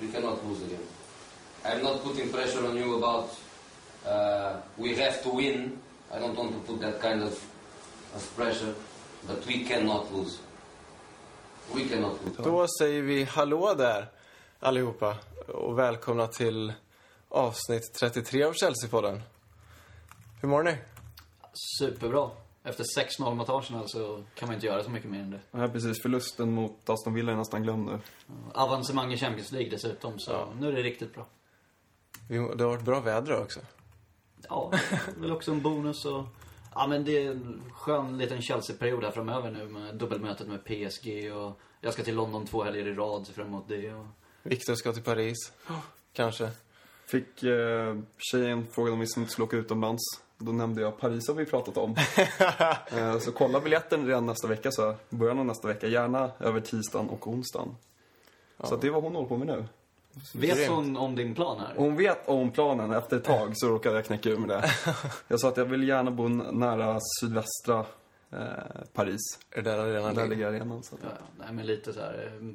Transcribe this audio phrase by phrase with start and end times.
[0.00, 0.86] We cannot lose again.
[1.64, 3.30] I'm not putting pressure on you about
[4.06, 5.78] uh, we have to win.
[6.12, 7.32] I don't want to put that kind of,
[8.14, 8.74] of pressure,
[9.26, 10.38] but we cannot lose.
[11.74, 12.42] We cannot lose.
[12.42, 14.06] Då säger vi hallå där
[14.60, 15.16] allihopa
[15.48, 16.72] och välkomna till
[17.28, 19.20] avsnitt 33 av Chelsea-podden.
[20.40, 20.76] Hur mår ni?
[21.78, 22.30] Superbra.
[22.66, 25.40] Efter 6-0 mot Arsenal så kan man inte göra så mycket mer än det.
[25.50, 26.02] Ja, precis.
[26.02, 27.98] Förlusten mot Aston Villa är nästan glömd nu.
[28.54, 31.26] Avancemang i Champions League dessutom, så nu är det riktigt bra.
[32.28, 33.60] Det har varit bra väder också.
[34.48, 36.24] Ja, det är väl också en bonus och...
[36.74, 41.32] Ja, men det är en skön liten Chelsea-period här framöver nu med dubbelmötet med PSG
[41.32, 44.06] och jag ska till London två helger i rad, fram emot det och...
[44.42, 45.52] Viktor ska till Paris.
[46.12, 46.50] Kanske.
[47.06, 50.02] Fick eh, tjejen frågan om vi inte skulle åka utomlands.
[50.38, 51.96] Då nämnde jag Paris har vi pratat om.
[52.98, 55.86] eh, så kolla biljetten redan nästa vecka, så början av nästa vecka.
[55.86, 57.76] Gärna över tisdagen och onsdagen.
[58.64, 59.64] Så att det är vad hon håller på med nu.
[60.34, 61.74] Vet hon om din plan här?
[61.76, 62.92] Hon vet om planen.
[62.92, 64.70] Efter ett tag så råkade jag knäcka ur med det.
[65.28, 67.84] Jag sa att jag vill gärna bo nära sydvästra
[68.30, 68.38] eh,
[68.92, 69.20] Paris.
[69.50, 70.46] Är det där arenan Där ligger?
[70.46, 70.82] arenan.
[70.82, 72.46] Så att, Ja, nej men lite så här eh,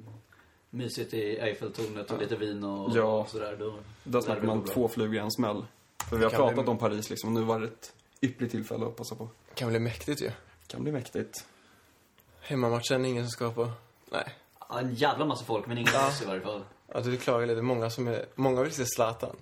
[0.69, 3.03] mysigt i Eiffeltornet och lite vin och, Ja.
[3.21, 3.55] och sådär.
[3.59, 3.73] Då,
[4.03, 5.65] Där snackar man två flugor i en smäll.
[6.09, 8.85] För vi har pratat bli- om Paris liksom, och nu var det ett ypperligt tillfälle
[8.85, 9.29] att passa på.
[9.53, 10.31] kan bli mäktigt ju.
[10.67, 11.45] Kan bli mäktigt.
[12.41, 13.71] Hemmamatchen, ingen som ska på.
[14.11, 14.35] Nej.
[14.69, 16.11] Ja, en jävla massa folk, men ingen ja.
[16.23, 16.63] i varje fall.
[16.93, 17.61] Ja, du klagar lite.
[17.61, 18.25] Många som är...
[18.35, 19.35] Många vill se Zlatan.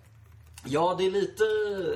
[0.65, 1.43] Ja, det är lite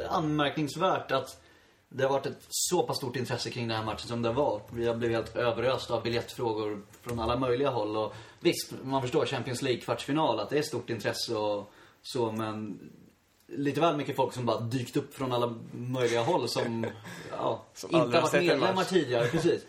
[0.09, 1.41] anmärkningsvärt att
[1.89, 4.61] det har varit ett så pass stort intresse kring den här matchen som det var.
[4.69, 7.97] Vi har blivit helt överösta av biljettfrågor från alla möjliga håll.
[7.97, 12.79] Och visst, man förstår Champions League-kvartsfinal, att det är stort intresse och så, men
[13.57, 16.85] lite väl mycket folk som bara dykt upp från alla möjliga håll som,
[17.31, 19.27] ja, Som inte har varit medlemmar tidigare.
[19.31, 19.65] Precis.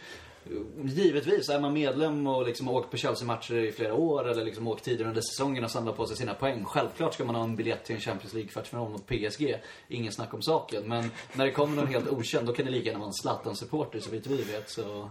[0.84, 4.84] Givetvis, är man medlem och liksom åkt på Chelsea-matcher i flera år eller liksom åkt
[4.84, 6.64] tidigare under säsongen och samlat på sig sina poäng.
[6.64, 9.56] Självklart ska man ha en biljett till en Champions League-kvartsfinal mot PSG.
[9.88, 10.88] Ingen snack om saken.
[10.88, 14.00] Men när det kommer någon helt okänd, då kan det lika gärna vara en Zlatan-supporter
[14.00, 14.70] så vitt vi vet.
[14.70, 15.10] Så,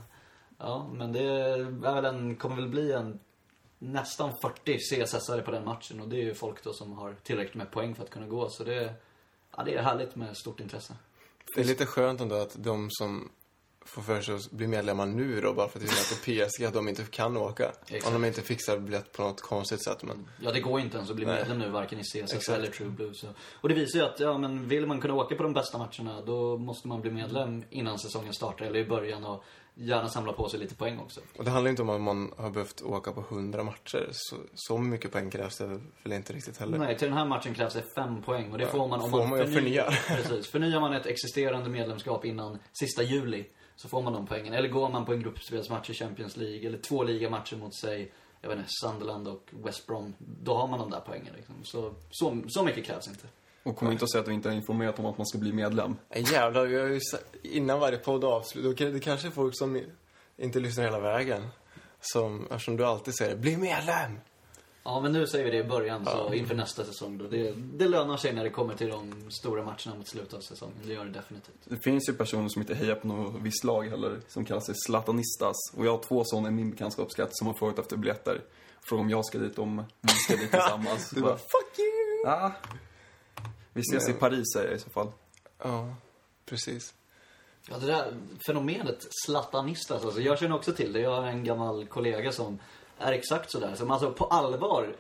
[0.58, 3.20] ja, men det är väl en, kommer väl bli en
[3.84, 6.02] nästan 40 CSS-are på den matchen.
[6.02, 8.50] Och det är ju folk då som har tillräckligt med poäng för att kunna gå.
[8.50, 8.94] Så det,
[9.58, 10.94] ja, det är härligt med stort intresse.
[11.56, 13.30] Det är lite skönt ändå att de som
[13.86, 15.86] får för sig att bli medlemmar nu då, bara för att
[16.26, 17.72] det är PSG, att de inte kan åka.
[17.88, 18.08] Exakt.
[18.08, 20.04] Om de inte fixar biljett på något konstigt sätt.
[20.04, 21.36] Men Ja, det går inte ens att bli Nej.
[21.36, 22.50] medlem nu, varken i CSS Exakt.
[22.50, 23.14] eller True Blue.
[23.14, 23.28] Så.
[23.54, 26.22] Och det visar ju att, ja men vill man kunna åka på de bästa matcherna,
[26.22, 29.44] då måste man bli medlem innan säsongen startar, eller i början, och
[29.76, 31.22] gärna samla på sig lite poäng också.
[31.38, 34.10] Och det handlar inte om att man har behövt åka på 100 matcher.
[34.12, 36.78] Så, så mycket poäng krävs det väl inte riktigt heller.
[36.78, 39.12] Nej, till den här matchen krävs det fem poäng och det Ja, får man om
[39.12, 39.84] får man, man ju förnya.
[40.08, 40.48] Precis.
[40.48, 43.46] Förnyar man ett existerande medlemskap innan sista juli,
[43.76, 44.54] så får man de poängen.
[44.54, 48.12] Eller går man på en gruppspelsmatch i Champions League, eller två ligamatcher mot sig,
[48.42, 51.56] jag vet inte, Sunderland och West Brom, då har man de där poängen liksom.
[51.64, 53.28] Så, så, så mycket krävs inte.
[53.64, 55.54] Och kom inte att säga att vi inte har informerat om att man ska bli
[55.54, 55.96] medlem.
[56.10, 57.00] Nej, jävlar, vi har ju
[57.44, 59.82] innan varje podd avslut, det kanske är folk som
[60.38, 61.48] inte lyssnar hela vägen.
[62.02, 64.20] Som, eftersom du alltid säger bli medlem!
[64.86, 67.28] Ja, men nu säger vi det i början, så inför nästa säsong då.
[67.28, 70.76] Det, det lönar sig när det kommer till de stora matcherna mot slutet av säsongen.
[70.86, 71.56] Det gör det definitivt.
[71.64, 74.76] Det finns ju personer som inte hejar på något visst lag heller, som kallar sig
[74.88, 75.56] Zlatanistas.
[75.78, 78.42] Och jag har två sådana i min bekantskapskrets som har frågat efter biljetter.
[78.82, 81.10] Frågar om jag ska dit, om vi ska dit tillsammans.
[81.16, 82.24] Du bara, fuck you!
[82.26, 82.52] Ja.
[83.74, 85.12] Vi ses i Paris säger jag i så fall.
[85.64, 85.96] Ja,
[86.46, 86.94] precis.
[87.70, 88.14] Ja, det där
[88.46, 91.00] fenomenet Zlatanistas, alltså jag känner också till det.
[91.00, 92.60] Jag har en gammal kollega som
[92.98, 93.76] är exakt sådär.
[93.76, 94.96] Som alltså på allvar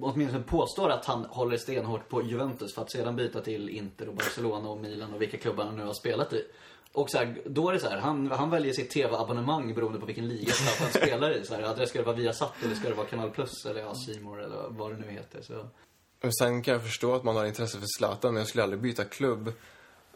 [0.00, 4.14] åtminstone påstår att han håller stenhårt på Juventus för att sedan byta till Inter och
[4.14, 6.44] Barcelona och Milan och vilka klubbar han nu har spelat i.
[6.92, 10.06] Och så här, då är det så här, han, han väljer sitt tv-abonnemang beroende på
[10.06, 11.44] vilken liga han spelar i.
[11.44, 13.80] Så här, att det ska det vara Viasat eller ska det vara Kanal Plus eller
[13.80, 15.42] ja, C More eller vad det nu heter.
[15.42, 15.68] Så.
[16.24, 18.80] Och sen kan jag förstå att man har intresse för Zlatan, men jag skulle aldrig
[18.82, 19.52] byta klubb.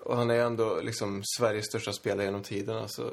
[0.03, 3.11] Och han är ju ändå liksom Sveriges största spelare genom tiderna, så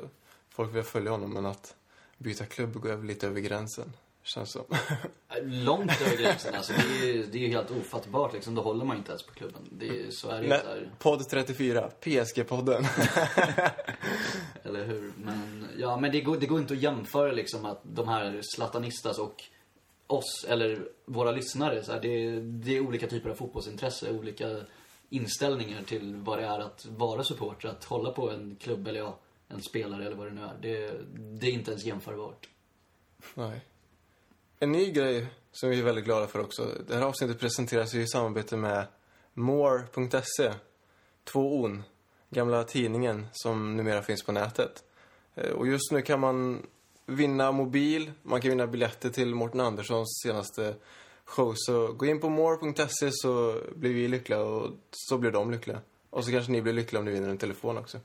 [0.50, 1.76] folk vill följa honom, men att
[2.18, 3.94] byta klubb går över lite över gränsen.
[4.24, 4.64] Känns som.
[5.42, 6.74] Långt över gränsen alltså.
[6.74, 8.56] Det är ju det är ju helt ofattbart liksom.
[8.56, 9.62] Då håller man inte ens på klubben.
[9.72, 12.86] Det är, så är det ju podd 34, PSG-podden.
[14.64, 15.14] Eller hur?
[15.18, 19.20] Men, ja, men det går, det går inte att jämföra liksom att de här Zlatanistas
[19.20, 19.44] och
[20.08, 21.84] oss, eller våra lyssnare.
[21.84, 24.58] Så här, det, är- det är olika typer av fotbollsintresse, olika
[25.10, 29.18] inställningar till vad det är att vara supporter, att hålla på en klubb eller ja,
[29.48, 30.58] en spelare eller vad det nu är.
[30.62, 30.92] Det,
[31.40, 32.50] det är inte ens jämförbart.
[33.34, 33.62] Nej.
[34.60, 36.68] En ny grej som vi är väldigt glada för också.
[36.88, 38.86] Det här avsnittet presenteras ju i samarbete med
[39.34, 40.54] more.se.
[41.24, 41.84] Två on.
[42.30, 44.84] Gamla tidningen som numera finns på nätet.
[45.36, 46.66] Eh, och just nu kan man
[47.06, 50.76] vinna mobil, man kan vinna biljetter till Mårten Anderssons senaste
[51.26, 51.54] show.
[51.56, 55.80] Så gå in på more.se så blir vi lyckliga och så blir de lyckliga.
[56.10, 58.00] Och så kanske ni blir lyckliga om ni vinner en telefon också.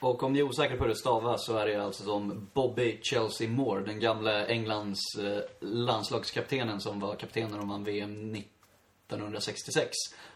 [0.00, 3.00] Och om ni är osäkra på hur det stavas så är det alltså som Bobby
[3.02, 9.90] Chelsea Moore, den gamla Englands eh, landslagskaptenen som var kapten när de vann VM 1966.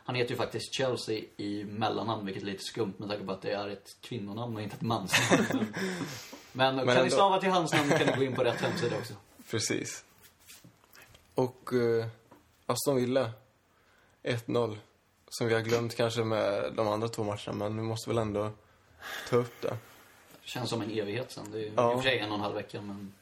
[0.04, 3.42] Han heter ju faktiskt Chelsea i mellannamn, vilket är lite skumt med tanke på att
[3.42, 5.66] det är ett kvinnonamn och inte ett mansnamn.
[6.52, 7.04] Men, men, kan ändå.
[7.04, 9.14] ni stava till hans namn kan ni gå in på rätt hemsida också.
[9.50, 10.04] Precis.
[11.34, 12.06] Och uh,
[12.66, 13.30] Aston Villa
[14.22, 14.76] 1-0.
[15.28, 18.50] Som vi har glömt kanske med de andra två matcherna, men vi måste väl ändå
[19.28, 19.76] ta upp det.
[20.42, 21.50] Känns som en evighet sen.
[21.52, 21.92] Det är Ja.
[21.92, 23.14] i och för sig en och en halv vecka, men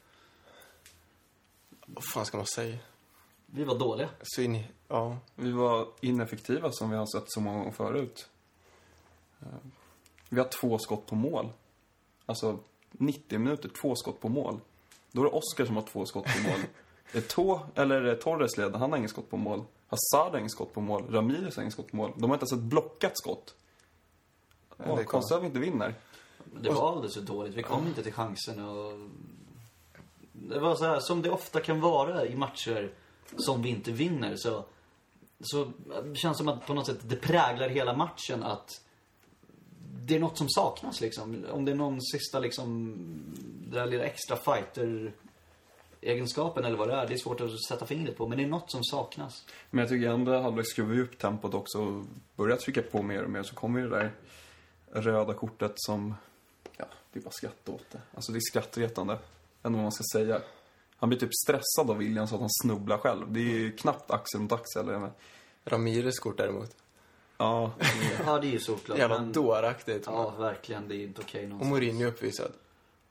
[1.85, 2.77] Vad fan ska man säga?
[3.53, 4.09] vi var dåliga.
[4.21, 5.17] Så in, ja.
[5.35, 8.29] Vi var ineffektiva som vi har sett så många gånger förut.
[9.41, 9.47] Eh,
[10.29, 11.49] Vi har två skott på mål.
[12.25, 12.59] Alltså
[12.91, 14.59] 90 minuter, två skott på mål.
[15.11, 16.59] Då är det Oskar som har två skott på mål.
[17.13, 19.63] Eto'o, eller Torres leder, han har inget skott på mål.
[19.87, 21.03] Hazard har inget skott på mål.
[21.09, 22.11] Ramirez har inget skott på mål.
[22.15, 23.55] De har inte ens ett blockat skott.
[24.77, 25.07] det är konstigt.
[25.07, 25.95] konstigt att vi inte vinner.
[26.61, 27.53] Det var alldeles för dåligt.
[27.55, 29.09] Vi kom inte till chansen och...
[30.33, 32.93] Det var så här, som det ofta kan vara i matcher
[33.37, 34.65] som vi inte vinner så...
[35.43, 35.71] Så
[36.03, 38.81] det känns som att på något sätt det präglar hela matchen att
[40.05, 41.45] det är något som saknas liksom.
[41.51, 42.95] Om det är någon sista liksom,
[43.69, 45.13] det där lilla extra fighter
[46.01, 47.07] egenskapen eller vad det är.
[47.07, 49.45] Det är svårt att sätta fingret på, men det är något som saknas.
[49.69, 52.05] Men jag tycker i andra halvlek skruvar vi upp tempot också och
[52.35, 54.11] börjar trycka på mer och mer så kommer ju det där
[55.01, 56.15] röda kortet som,
[56.77, 58.01] ja, det är bara skratt åt det.
[58.13, 59.17] Alltså det är skrattretande.
[59.63, 60.41] Än vad man ska säga.
[60.95, 63.33] Han blir typ stressad av William så att han snubblar själv.
[63.33, 65.09] Det är ju knappt axel mot axel.
[65.65, 66.75] Ramirez kort däremot.
[67.41, 67.71] Ja,
[68.25, 68.97] Ja, det är ju såklart.
[68.97, 70.03] Jävla men- dåraktigt.
[70.05, 70.87] Ja, verkligen.
[70.87, 71.71] Det är inte okej Och någonstans.
[71.71, 72.51] Mourinho uppvisad.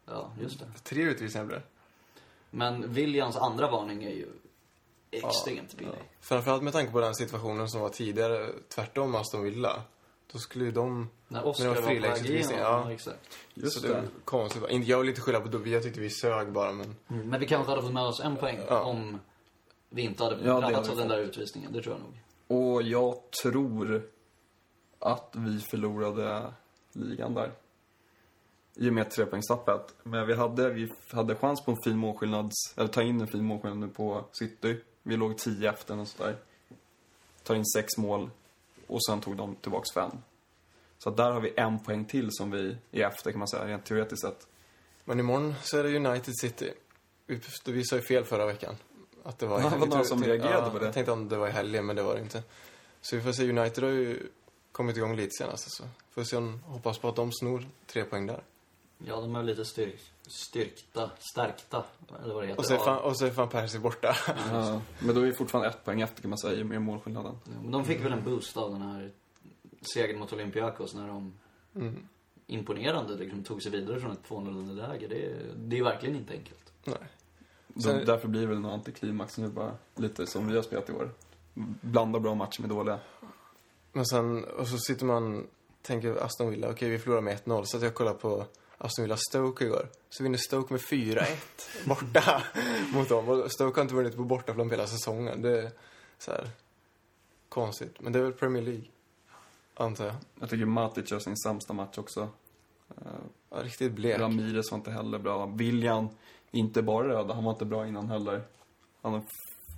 [0.07, 0.67] Ja, just det.
[0.85, 1.65] Tre utvisningar blev det.
[2.51, 4.27] Men Williams andra varning är ju
[5.11, 5.95] extremt billig.
[6.21, 9.83] Framförallt med tanke på den situationen som var tidigare, tvärtom Aston Villa.
[10.33, 11.09] Då skulle ju de...
[11.29, 12.53] När det var var på väg igenom.
[12.59, 12.83] ja.
[12.87, 13.39] Ja, exakt.
[13.55, 14.63] just så det är konstigt.
[14.71, 16.97] Inte- Jag vill inte skylla på Dubby, jag tyckte vi sög bara men...
[17.07, 18.81] Men vi kanske hade fått med oss en poäng Ja.
[18.83, 19.21] om
[19.89, 21.73] vi inte hade Ja, drabbats av den där utvisningen.
[21.73, 22.19] Det tror jag nog.
[22.75, 24.03] Och jag tror
[25.01, 26.53] att vi förlorade
[26.93, 27.53] ligan där.
[28.75, 29.95] I och med trepoängstappet.
[30.03, 33.45] Men vi hade, vi hade chans på en fin målskillnad, eller ta in en fin
[33.45, 34.81] målskillnad nu på City.
[35.03, 36.37] Vi låg 10 efter och sådär.
[37.43, 38.31] Tar in sex mål
[38.87, 40.11] och sen tog de tillbaks fem.
[40.99, 43.67] Så att där har vi en poäng till som vi är efter kan man säga,
[43.67, 44.47] rent teoretiskt sett.
[45.05, 46.73] Men imorgon så är det United City.
[47.65, 48.75] Vi, sa ju fel förra veckan.
[49.23, 49.61] Att det var...
[49.61, 50.85] Ja, var någon som reagerade ja, på det.
[50.85, 52.43] Jag tänkte om det var i helgen, men det var det inte.
[53.01, 54.29] Så vi får se, United har ju
[54.73, 55.65] kommit igång lite senast.
[55.67, 55.83] Alltså.
[56.11, 58.43] Får se om, hoppas på att de snor tre poäng där.
[59.07, 61.85] Ja, de är lite styrk, styrkta, stärkta,
[62.25, 62.59] eller vad det heter.
[62.61, 64.17] Och så är fan, och så är fan Percy borta.
[64.53, 67.35] Ja, men då är vi fortfarande ett poäng efter kan man säga, med målskillnaden.
[67.45, 69.11] Ja, Men de fick väl en boost av den här
[69.95, 71.33] segern mot Olympiakos när de
[71.75, 72.07] Mm.
[72.47, 75.07] imponerande liksom, tog sig vidare från ett 2-0 läge.
[75.09, 76.73] Det, är- det är verkligen inte enkelt.
[76.85, 76.97] Nej.
[77.75, 80.89] Så Sen- därför blir det väl en antiklimax nu bara, lite som vi har spelat
[80.89, 81.11] i år.
[81.81, 82.99] Blanda bra matcher med dåliga.
[83.93, 85.47] Men sen, och så sitter man,
[85.83, 87.65] tänker Aston Villa, okej vi förlorar med 1-0.
[87.65, 88.47] Så att jag kollar på
[88.79, 89.89] Aston Villa Stoke igår.
[90.11, 91.27] Så vinner Stoke med 4-1
[91.87, 92.43] borta
[92.93, 93.29] mot dem.
[93.29, 95.43] Och Stoke har inte vunnit på bortaplan hela säsongen.
[95.43, 95.71] Det är
[96.19, 96.51] så här
[97.49, 98.01] konstigt.
[98.01, 98.85] Men det är väl Premier League,
[99.75, 100.15] antar jag.
[100.41, 102.29] Jag tycker Matic gör sin sämsta match också.
[103.51, 104.19] Ja, riktigt blek.
[104.19, 105.47] Ramirez var inte heller bra.
[105.47, 106.09] William,
[106.51, 108.43] inte bara röd, han var inte bra innan heller.
[109.03, 109.23] Han har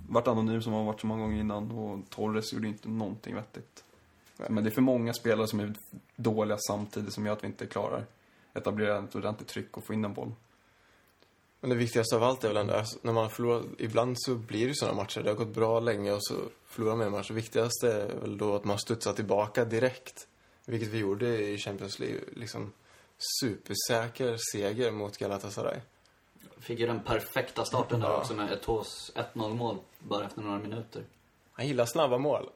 [0.09, 3.35] varit anonym som han har varit så många gånger innan och Torres gjorde inte någonting
[3.35, 3.82] vettigt.
[4.37, 5.73] Men det är för många spelare som är
[6.15, 8.05] dåliga samtidigt som gör att vi inte klarar
[8.53, 10.31] etablera ett ordentligt tryck och få in en boll.
[11.59, 14.67] Men det viktigaste av allt är väl ändå, alltså, när man förlorar, ibland så blir
[14.67, 15.21] det sådana matcher.
[15.23, 16.35] Det har gått bra länge och så
[16.65, 17.27] förlorar man en match.
[17.27, 20.27] Det viktigaste är väl då att man studsar tillbaka direkt.
[20.65, 22.19] Vilket vi gjorde i Champions League.
[22.35, 22.71] Liksom
[23.41, 25.79] supersäker seger mot Galatasaray.
[26.59, 28.17] Fick ju den perfekta starten där Ja.
[28.17, 31.03] också med Eto'os 1-0 mål bara efter några minuter.
[31.53, 32.49] Han gillar snabba mål.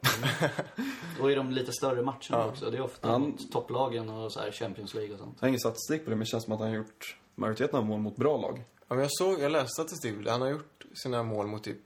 [1.22, 2.46] Och i de lite större matcherna Ja.
[2.46, 2.72] också.
[2.72, 5.36] Det är ofta Han- mot topplagen och så här Champions League och sånt.
[5.40, 7.80] Jag har ingen statistik på det, men det känns som att han har gjort majoriteten
[7.80, 8.64] av mål mot bra lag.
[8.80, 10.28] Ja, men jag såg, jag läste statistik.
[10.28, 11.78] Han har gjort sina mål mot typ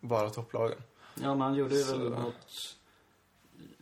[0.00, 0.78] bara topplagen.
[1.14, 2.76] Ja, men han gjorde ju väl Så- mot...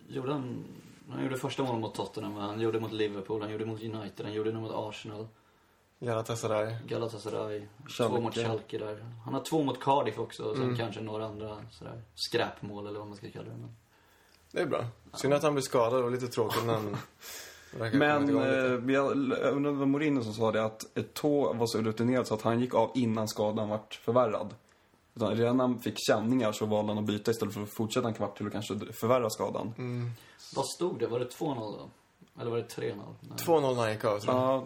[0.08, 0.64] Gjorde han...
[1.10, 4.32] Han gjorde första målet mot Tottenham, han gjorde mot Liverpool, han gjorde mot United, han
[4.32, 5.26] gjorde mot Arsenal,
[6.00, 6.74] Galatasaray.
[6.86, 8.14] Galatasaray, Schalke.
[8.14, 9.04] två mot Schalke där.
[9.24, 10.76] Han har två mot Cardiff också, och sen Mm.
[10.76, 13.50] kanske några andra sådär skräpmål eller vad man ska kalla det.
[13.56, 13.76] Men...
[14.52, 14.84] Det är bra.
[15.14, 19.70] Synd att han blir skadad och lite tråkigt kommit Men eh, jag undrar om det
[19.72, 22.90] var Mourinho som sa det att Eto'o var så rutinerad så att han gick av
[22.94, 24.54] innan skadan vart förvärrad.
[25.14, 28.08] Utan redan när han fick känningar så valde han att byta istället för att fortsätta
[28.08, 29.74] en kvart till och kanske förvärra skadan.
[29.78, 30.10] Mm.
[30.56, 31.06] Vad stod det?
[31.06, 31.90] Var det 2-0 då?
[32.40, 32.94] Eller var det 3-0?
[33.20, 33.38] Nej.
[33.46, 34.42] 2-0 när han gick av, tror jag.
[34.44, 34.64] Ja,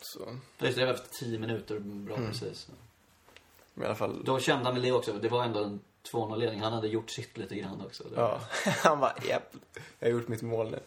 [0.00, 1.78] Så, Precis, det var efter 10 minuter.
[1.78, 2.28] Bra Mm.
[2.30, 2.68] precis.
[3.74, 4.24] men i alla fall...
[4.24, 5.12] Då kände han väl det också.
[5.12, 5.80] Det var ändå en
[6.12, 6.60] 2-0-ledning.
[6.60, 8.04] Han hade gjort sitt lite grann också.
[8.04, 9.54] Det- Ja, han bara, japp,
[9.98, 10.78] jag har gjort mitt mål nu.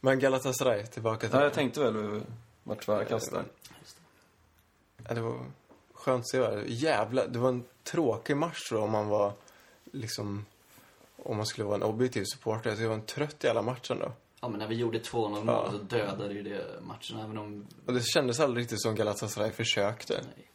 [0.00, 1.36] Men Galatasaray, tillbaka till...
[1.38, 2.22] ja jag tänkte väl
[2.62, 3.44] vart kast där.
[5.08, 5.46] Ja, det var
[5.94, 6.38] skönt att se.
[6.40, 6.62] va?
[6.66, 9.32] Jävla, det var en tråkig match då om man var
[9.92, 10.46] liksom...
[11.16, 12.74] Om man skulle vara en objektiv supporter.
[12.74, 14.12] Så det var en trött i alla matchen då.
[14.44, 15.70] Ja, men när vi gjorde 2-0 mål Ja.
[15.70, 17.18] så dödade ju det matchen.
[17.18, 20.14] Även om, Och det kändes aldrig riktigt som Galatasaray försökte.
[20.36, 20.46] nej,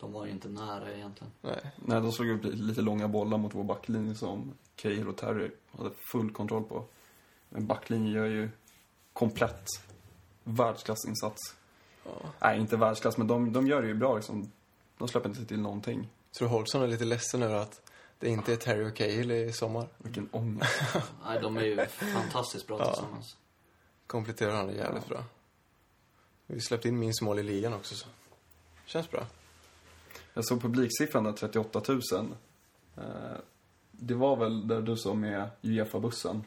[0.00, 1.32] de var ju inte nära egentligen.
[1.40, 1.70] Nej.
[1.76, 5.90] Nej, de slog upp lite långa bollar mot vår backlinje som Cahill och Terry hade
[6.12, 6.84] full kontroll på.
[7.48, 8.50] Men backlinjen gör ju
[9.12, 9.66] komplett
[10.44, 11.40] världsklassinsats.
[12.04, 12.10] Ja.
[12.40, 14.52] Nej, inte världsklass, men de, de gör det ju bra liksom.
[14.98, 16.08] De släpper inte till någonting.
[16.38, 17.83] Tror Holson är lite ledsen över att
[18.24, 19.86] det inte är Terry och Cahill i sommar.
[19.98, 20.80] Vilken ångest.
[21.26, 22.86] Nej, de är ju fantastiskt bra Ja.
[22.86, 23.36] tillsammans.
[24.06, 25.24] Kompletterar varandra jävligt bra.
[26.46, 28.06] Vi släppte in minst mål i ligan också så.
[28.86, 29.26] Känns bra.
[30.34, 32.00] Jag såg publiksiffran där, 38 000.
[32.96, 33.02] Eh,
[33.90, 36.44] det var väl där du sa med Uefa-bussen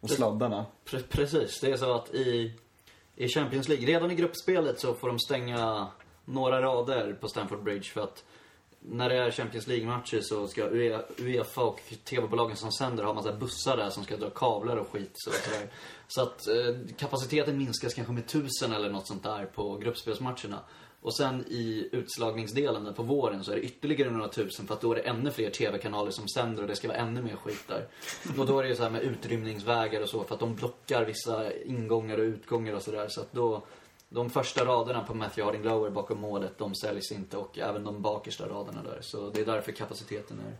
[0.00, 0.66] och Det- sladdarna.
[0.84, 2.54] Pre- precis, det är så att i,
[3.16, 5.88] i Champions League, redan i gruppspelet så får de stänga
[6.24, 8.24] några rader på Stamford Bridge för att
[8.82, 13.32] när det är Champions League-matcher så ska e- Uefa och TV-bolagen som sänder ha massa
[13.32, 15.70] bussar där som ska dra kablar och skit så, sådär.
[16.08, 20.60] Så att eh, kapaciteten minskas kanske med tusen eller något sånt där på gruppspelsmatcherna.
[21.02, 24.80] Och sen i utslagningsdelen där på våren så är det ytterligare några tusen för att
[24.80, 27.64] då är det ännu fler TV-kanaler som sänder och det ska vara ännu mer skit
[27.68, 27.86] där.
[28.38, 31.04] Och då är det ju så här med utrymningsvägar och så för att de blockar
[31.04, 33.08] vissa ingångar och utgångar och sådär.
[33.08, 33.62] Så att då,
[34.10, 38.02] de första raderna på Matthew Harding Lower bakom målet, de säljs inte och även de
[38.02, 38.98] bakersta raderna där.
[39.02, 40.56] Så det är därför kapaciteten är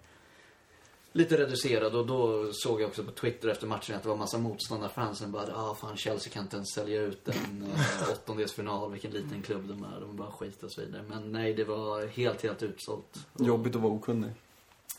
[1.13, 4.39] lite reducerad och då såg jag också på Twitter efter matchen att det var massa
[4.39, 9.11] motståndarfans som bara ah fan Chelsea kan inte ens sälja ut en eh, åttondelsfinal, vilken
[9.11, 11.03] liten klubb de är, de är bara skit och så vidare.
[11.09, 13.27] Men nej, det var helt, helt utsålt.
[13.33, 14.31] Och- Jobbigt att vara okunnig.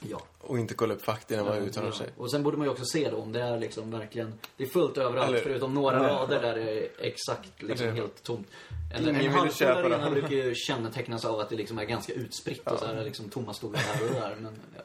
[0.09, 0.21] Ja.
[0.39, 1.93] Och inte kolla upp fakta innan man Ja, uttalar ja.
[1.93, 2.09] sig.
[2.17, 4.67] Och sen borde man ju också se det om det är liksom verkligen, det är
[4.67, 6.11] fullt överallt Eller- förutom några Nej.
[6.11, 8.47] rader där det är exakt liksom Eller- helt tomt.
[8.93, 12.79] En, en köpa arena brukar ju kännetecknas av att det liksom är ganska utspritt och
[12.79, 14.35] så här liksom tomma stolar här och där.
[14.41, 14.81] Men ja,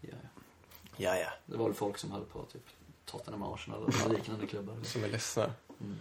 [0.00, 0.28] ja, ja.
[0.96, 1.28] Ja, ja.
[1.46, 2.62] det var väl folk som höll på typ
[3.06, 4.76] Tottenham Arsenal och liknande klubbar.
[4.82, 5.52] Som är ledsna.
[5.80, 5.96] Mm.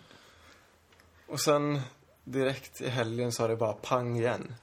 [1.28, 1.82] Och sen
[2.24, 4.56] direkt i helgen så har det bara pang igen.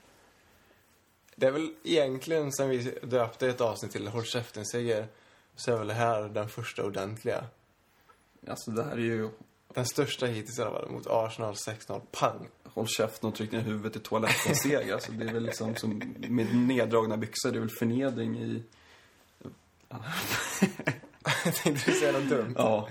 [1.37, 5.07] Det är väl egentligen sen vi döpte ett avsnitt till Håll käften-seger
[5.57, 7.45] så är väl det här den första ordentliga.
[8.47, 9.29] Alltså det här är ju
[9.75, 12.01] Den största hittills i alla fall, mot Arsenal 6-0.
[12.11, 12.49] Pang!
[12.75, 14.95] håll käften och tryck ner huvudet i toaletten seger.
[14.95, 18.63] Alltså det är väl liksom som med neddragna byxor, det är väl förnedring i...
[21.45, 22.55] Jag tänkte du säga något dumt.
[22.59, 22.89] Ja.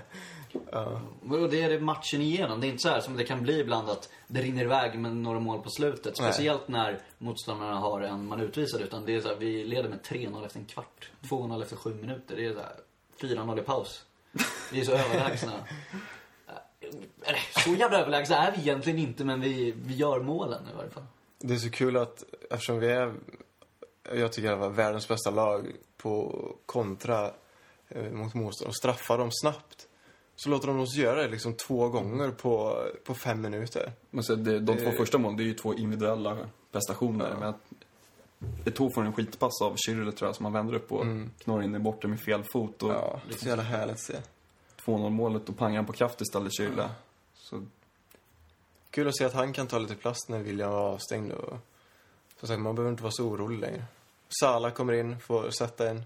[0.70, 1.00] Ja.
[1.30, 2.60] Och det är det matchen igenom.
[2.60, 5.16] Det är inte så här som det kan bli ibland att det rinner iväg med
[5.16, 6.20] några mål på slutet.
[6.20, 6.32] Nej.
[6.32, 8.80] Speciellt när motståndarna har en man utvisad.
[8.80, 11.10] Utan det är så här, vi leder med 3-0 efter en kvart.
[11.22, 12.36] 2-0 efter 7 minuter.
[12.36, 12.76] Det är så här,
[13.20, 14.04] 4-0 i paus.
[14.72, 15.52] Vi är så överlägsna.
[17.22, 20.90] Eller, så jävla överlägsna är vi egentligen inte, men vi, vi gör målen i varje
[20.90, 21.04] fall.
[21.38, 23.14] Det är så kul att eftersom vi är,
[24.14, 27.30] jag tycker det var världens bästa lag på kontra
[27.88, 29.88] eh, mot motstånd och straffa dem snabbt.
[30.36, 33.92] Så låter de oss göra det liksom två gånger på, på fem minuter.
[34.10, 36.36] Men så det, de två Det- första målen, det är ju två individuella
[36.72, 37.36] prestationer.
[37.40, 37.54] Ja.
[38.64, 41.30] Men tog från en skitpass av Schürrle tror jag, som han vänder upp och Mm.
[41.38, 42.82] knorrar in den borta med fel fot.
[42.82, 44.16] Och Ja, det är så jävla härligt att se.
[44.84, 46.88] 2-0 målet och pangar han på kraft istället, Schürrle.
[47.34, 47.62] Så
[48.90, 51.32] Kul att se att han kan ta lite plats när William var avstängd.
[51.32, 51.58] Och,
[52.38, 53.84] som sagt, man behöver inte vara så orolig längre.
[54.40, 56.02] Sala kommer in, får sätta en.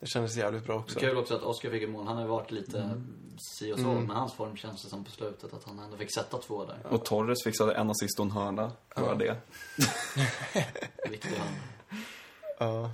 [0.00, 1.00] Det kändes jävligt bra också.
[1.00, 2.06] Kul också att Oskar fick ett mål.
[2.06, 3.02] Han har ju varit lite
[3.38, 4.04] si och så Mm.
[4.04, 5.54] med hans form känns det som på slutet.
[5.54, 6.78] Att han ändå fick sätta två där.
[6.90, 8.72] Och Torres fixade en assist och en hörna.
[8.96, 9.14] Bara Ja.
[9.14, 9.36] det.
[11.10, 11.48] Viktig han.
[12.58, 12.90] Ja.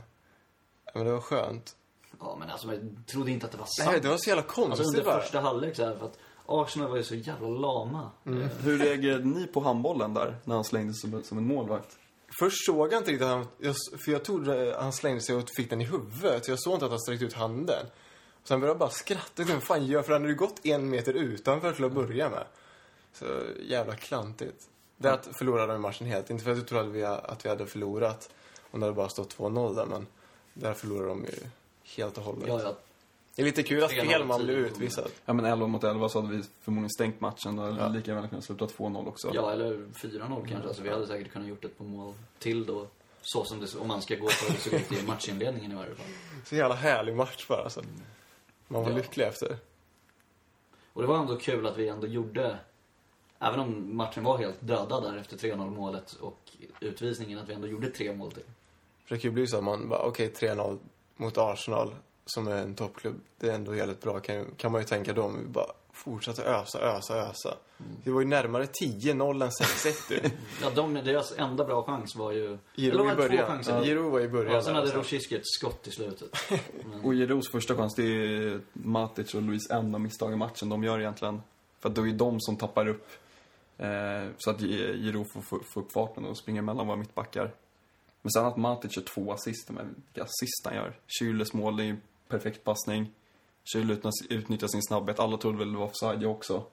[0.94, 1.76] Men det var skönt.
[2.20, 3.90] Ja, men alltså jag trodde inte att det var sant.
[3.90, 5.20] Nej, det var så jävla Alltså konstigt under bara.
[5.20, 8.10] första halvlek så här, för att Arsenal var ju så jävla lama.
[8.26, 11.98] Eh, Hur reagerade ni på handbollen där, när han slängdes som, som en målvakt?
[12.40, 13.46] Först såg jag inte riktigt att han...
[13.58, 16.48] Jag, för jag trodde han slängde sig och fick den i huvudet.
[16.48, 17.86] Jag såg inte att han sträckte ut handen.
[18.44, 19.42] Sen började jag bara skratta.
[19.44, 20.02] Vad fan gör?
[20.02, 22.44] För han hade ju gått en meter utanför till att börja med.
[23.12, 23.24] Så
[23.60, 24.68] jävla klantigt.
[24.96, 26.30] Där förlorade de matchen helt.
[26.30, 28.30] Inte för att jag trodde att vi, att vi hade förlorat
[28.70, 30.06] om det hade bara stått 2-0 där, men
[30.54, 31.50] där förlorade de ju
[31.84, 32.48] helt och hållet.
[32.48, 32.74] Ja, jag
[33.38, 35.10] det är lite kul att 3-0 fel man blev utvisad.
[35.24, 37.56] Ja men 11 mot 11 så hade vi förmodligen stängt matchen.
[37.56, 37.88] Då hade Ja.
[37.88, 39.30] lika väl kunnat sluta 2-0 också.
[39.34, 40.68] ja, eller 4-0 kanske.
[40.68, 42.86] Alltså vi hade säkert kunnat gjort ett på mål till då.
[43.22, 45.74] Så som det, om man ska gå på hur det såg ut i matchinledningen i
[45.74, 46.06] varje fall.
[46.44, 47.62] Så jävla härlig match bara.
[47.62, 47.82] Alltså.
[48.68, 48.96] Man var Ja.
[48.96, 49.56] lycklig efter.
[50.92, 52.58] Och det var ändå kul att vi ändå gjorde,
[53.38, 56.38] även om matchen var helt dödad där efter 3-0 målet och
[56.80, 58.42] utvisningen, att vi ändå gjorde tre mål till.
[59.04, 60.78] För det kan ju bli så att man bara, okej 3-0
[61.16, 61.94] mot Arsenal
[62.28, 63.20] som är en toppklubb.
[63.38, 65.22] Det är ändå jävligt bra kan, kan man ju tänka då.
[65.22, 67.54] om Vi bara fortsatte ösa, ösa, ösa.
[68.04, 70.30] Det var ju närmare 10-0 än 6-1 ju.
[70.62, 72.58] Ja, de, deras enda bra chans var ju...
[72.74, 73.46] Giro var i det två början.
[73.46, 73.84] chanser?
[73.84, 74.54] Giro var i början.
[74.54, 74.90] Ja, sen hade.
[74.90, 76.28] Rosiski ett skott i slutet.
[76.90, 80.84] Men, Och Giroux första chans, det är Matic och Luis enda misstag i matchen de
[80.84, 81.42] gör egentligen.
[81.80, 83.06] För att det är ju de som tappar upp.
[83.78, 83.88] Eh,
[84.38, 87.54] så att Gi- Giroux får, får upp farten och springer mellan våra mittbackar.
[88.22, 90.96] Men sen att Matic gör två assist, men vilka assist han gör.
[91.20, 91.96] Schürrles mål, det är ju
[92.28, 93.10] perfekt passning.
[93.74, 95.18] Utnyttjar- utnyttjar sin snabbhet.
[95.18, 96.64] Alla trodde väl det var offside jag också.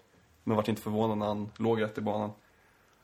[0.44, 2.32] Men vart inte förvånad när han låg rätt i banan.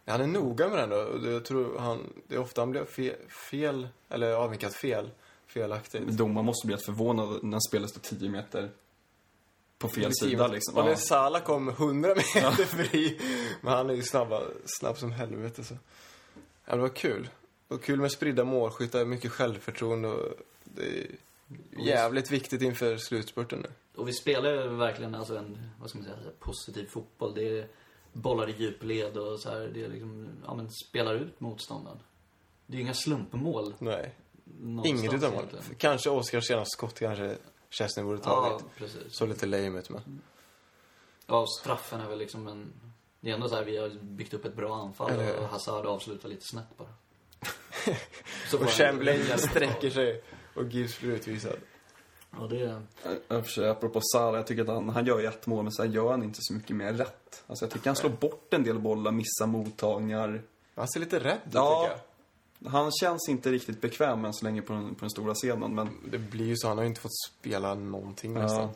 [0.06, 0.96] Han är noga med den då.
[0.98, 3.16] och Jag tror han, det är ofta han blir fel,
[3.52, 5.10] fel eller avvinkat fel.
[5.48, 6.08] Felaktigt.
[6.08, 8.72] Domaren måste bli förvånad när spelet står 10 meter
[9.78, 10.78] på fel sida liksom.
[10.78, 10.98] Och när Ja.
[10.98, 13.20] Salah kom 100 meter fri.
[13.62, 15.76] Men han är ju snabba, snabb som helvete så.
[16.66, 17.30] Ja, det var kul.
[17.68, 21.08] Var kul med spridda målskyttar, mycket självförtroende och det är
[21.78, 23.70] jävligt viktigt inför slutspurten nu.
[24.02, 27.34] och vi spelar verkligen alltså en, vad ska man säga, positiv fotboll.
[27.36, 27.68] Det är
[28.14, 32.00] bollar i djupled och så här, det är liksom, ja men spelar ut motståndaren.
[32.66, 34.16] Det är ju inga slumpmål Nej,
[34.86, 35.46] inget utav mål.
[35.78, 37.38] Kanske Oskars senaste skott kanske
[37.70, 38.66] Chesney borde Ja, tagit.
[38.78, 39.14] precis.
[39.16, 40.22] Så lite lame ut men.
[41.28, 42.74] Ja, och straffen är väl liksom en...
[43.20, 46.30] Det är ändå så här, vi har byggt upp ett bra anfall och Hazard avslutar
[46.30, 46.90] lite snett bara.
[48.62, 51.56] Och Chamberlain sträcker sig och Gibbs blir utvisad.
[52.40, 52.82] Ja, det är...
[53.28, 56.12] Jag sig, apropå Salah, jag tycker att han, han gör ett mål, men sen gör
[56.12, 57.44] han inte så mycket mer rätt.
[57.48, 60.42] Alltså jag tycker han slår bort en del bollar, missar mottagningar.
[60.76, 61.82] Han ser lite rädd ut Ja.
[61.84, 62.02] tycker
[62.60, 62.70] jag.
[62.72, 65.90] Han känns inte riktigt bekväm än så länge på den, på den stora scenen, men...
[66.12, 68.42] Det blir ju så, han har ju inte fått spela någonting Ja.
[68.42, 68.70] nästan.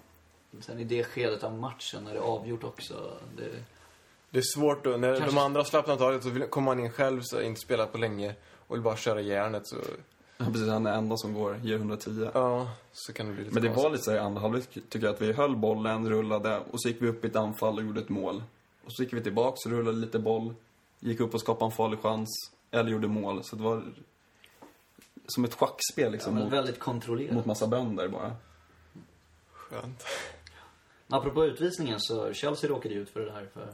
[0.59, 3.17] Sen i det skedet av matchen när det är avgjort också.
[3.37, 3.49] Det...
[4.29, 6.91] Det är svårt då, när Kanske- de andra har slappnat av så kommer man in
[6.91, 8.35] själv så inte spelat på länge
[8.67, 9.75] och vill bara köra järnet så,
[10.37, 12.29] Ja, precis, han är enda som går, ger 110.
[12.33, 13.91] ja, så kan det bli lite Men det var konstigt.
[13.91, 16.87] lite så här i andra halvlek, tycker jag, att vi höll bollen, rullade och så
[16.87, 18.43] gick vi upp i ett anfall och gjorde ett mål.
[18.85, 20.53] Och så gick vi tillbaks, rullade lite boll,
[20.99, 22.29] gick upp och skapade en farlig chans,
[22.71, 23.43] eller gjorde mål.
[23.43, 23.83] Så det var
[25.27, 27.33] som ett schackspel Ja, liksom, men mot, väldigt kontrollerat.
[27.33, 28.35] mot massa bönder bara.
[29.51, 30.03] Skönt.
[31.09, 33.67] Apropå utvisningen så Chelsea råkade ut för det här för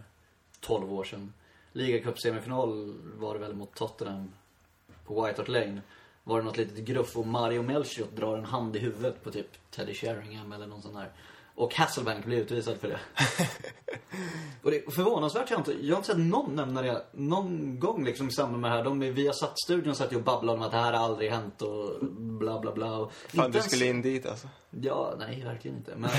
[0.60, 1.34] 12 år sedan.
[1.74, 4.32] Ligacup-semifinal var det väl mot Tottenham
[5.06, 5.82] på White Hart Lane.
[6.24, 9.72] Var det något litet gruff och Mario Melchiot drar en hand i huvudet på typ
[9.72, 11.12] Teddy Sheringham eller någon sån där.
[11.56, 13.00] Och Hasselbank blir utvisad för det.
[14.64, 17.80] och det är förvånansvärt, jag har inte, jag har inte sett någon nämna det någon
[17.80, 18.84] gång liksom i samband med det här.
[18.84, 22.06] De i Viasat-studion satt ju och babblade om att det här har aldrig hänt och
[22.18, 22.98] bla bla bla.
[22.98, 24.48] Och Fan, inte du ens- skulle in dit alltså.
[24.70, 25.96] Ja, nej, verkligen inte.
[25.96, 26.10] Men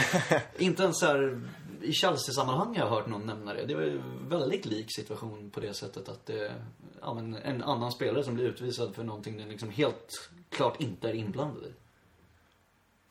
[0.59, 1.41] inte ens så här,
[1.85, 3.67] i Chelsea-sammanhang har jag hört någon nämna det.
[3.67, 6.55] Det var ju väldigt lik situation på det sättet att det,
[7.01, 11.09] ja, men en annan spelare som blir utvisad för någonting den liksom helt klart inte
[11.09, 11.73] är inblandad i.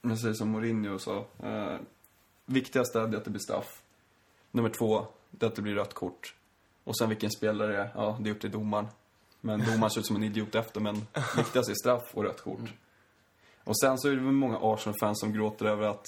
[0.01, 1.25] Jag säger som Mourinho sa.
[1.43, 1.77] Eh,
[2.45, 3.81] viktigast är att det blir straff.
[4.51, 6.36] Nummer två, det är att det blir rött kort.
[6.84, 8.88] Och sen vilken spelare det är, ja, det är upp till domaren.
[9.41, 10.95] Men domaren ser ut som en idiot efter, men
[11.38, 12.73] viktigast är straff och rött kort.
[13.63, 16.05] Och sen så är det väl många Arsenal-fans som gråter över att,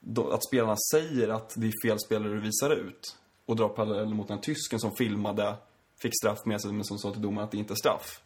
[0.00, 3.16] då, att spelarna säger att det är fel spelare du visar ut.
[3.46, 5.54] Och drar paralleller mot den tysken som filmade,
[6.02, 8.20] fick straff med sig, men som sa till domaren att det inte är straff.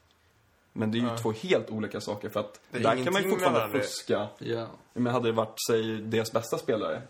[0.73, 1.19] Men det är ju Ja.
[1.19, 4.29] två helt olika saker, för att där kan man ju fortfarande fuska.
[4.39, 4.67] Ja.
[4.93, 7.03] Men hade det varit, säg, deras bästa spelare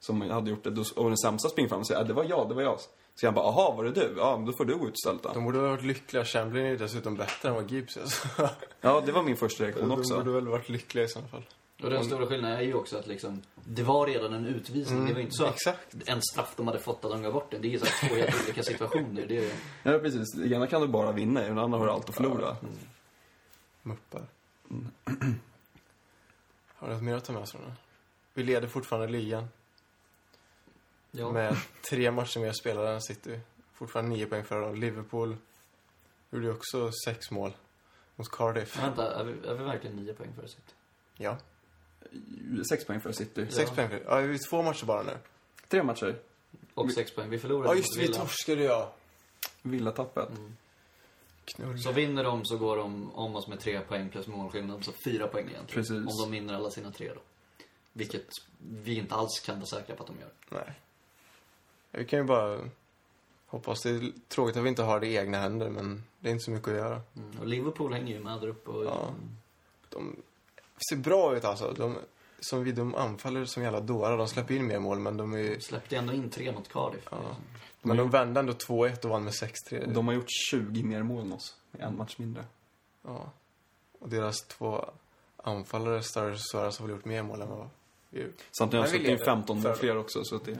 [0.00, 2.24] som hade gjort det, då- och den sämsta springer fram och säger att det var
[2.24, 2.78] jag, det var jag.
[3.14, 4.14] Så jag bara, aha, var det du?
[4.16, 5.22] Ja, men då får du gå ut istället.
[5.34, 6.24] De borde ha varit lyckliga.
[6.24, 8.04] Chamberlain är ju dessutom bättre än vad Gibbs är.
[8.06, 8.48] Så.
[8.80, 10.14] Ja, det var min första reaktion De också.
[10.16, 11.44] borde väl varit lyckliga i sådana fall.
[11.82, 15.06] Och den stora skillnaden är ju också att liksom, det var redan en utvisning.
[15.06, 15.94] det var inte så att exakt.
[16.06, 17.62] en straff de hade fått att de gav bort den.
[17.62, 19.26] Det är ju så två helt olika situationer.
[19.28, 20.34] Det är, Ja, precis.
[20.34, 22.56] I ena kan du bara vinna, i den andra har du allt att förlora.
[23.82, 24.26] Muppar.
[26.74, 27.72] Har du något mer att ta med oss från det?
[28.34, 29.48] Vi leder fortfarande ligan.
[31.10, 31.30] ja.
[31.32, 31.56] Med
[31.90, 33.40] tre matcher mer spelare än City.
[33.72, 34.74] Fortfarande nio poäng före dem.
[34.74, 35.36] Liverpool
[36.30, 37.52] gjorde ju också sex mål
[38.16, 38.78] mot Cardiff.
[38.82, 40.72] Vänta, är vi, är vi verkligen nio poäng före City?
[41.16, 41.36] Ja,
[42.70, 43.46] Sex poäng för City.
[43.50, 43.74] sex Ja.
[43.76, 44.02] poäng för...
[44.06, 45.18] Ja, vi är två matcher bara nu.
[45.68, 46.18] Tre matcher.
[46.74, 47.30] Och sex poäng.
[47.30, 48.00] Vi förlorade Ja, mot just det.
[48.00, 48.18] Vi Villa.
[48.20, 48.92] torskade ja.
[49.62, 50.28] Villatappet.
[51.44, 51.78] Knull.
[51.82, 55.28] Så vinner de så går de om oss med tre poäng plus målskillnad, så fyra
[55.28, 55.84] poäng egentligen.
[55.84, 55.96] Precis.
[55.96, 57.20] Om de vinner alla sina tre då.
[57.92, 58.26] Vilket
[58.58, 60.30] vi inte alls kan vara säkra på att de gör.
[60.64, 60.74] Nej.
[61.90, 62.58] Vi kan ju bara
[63.46, 66.32] Hoppas det är tråkigt att vi inte har det i egna händer, men det är
[66.32, 67.00] inte så mycket att göra.
[67.16, 67.38] Mm.
[67.40, 68.70] Och Liverpool hänger ju med där uppe.
[68.70, 69.14] Och, Ja.
[69.88, 70.16] De
[70.90, 71.74] ser bra ut alltså.
[71.76, 71.96] De,
[72.40, 74.18] som vi, de anfaller som jävla dårar.
[74.18, 75.60] De släpper in mer mål, men de är ju...
[75.60, 77.08] Släppte ändå in tre mot Cardiff.
[77.10, 77.36] Ja.
[77.82, 79.92] Men de vände ändå 2-1 och vann med 6-3.
[79.94, 81.56] De har gjort 20 mer mål än oss.
[81.70, 82.44] med En match mindre.
[83.02, 83.30] Ja.
[83.98, 84.84] Och deras två
[85.36, 87.68] anfallare, Sturridge och Suarez, har väl gjort mer mål än vad
[88.10, 88.26] vi.
[88.58, 90.24] Samtidigt har de släppt in leder 15 mål fler också.
[90.24, 90.58] Så att det,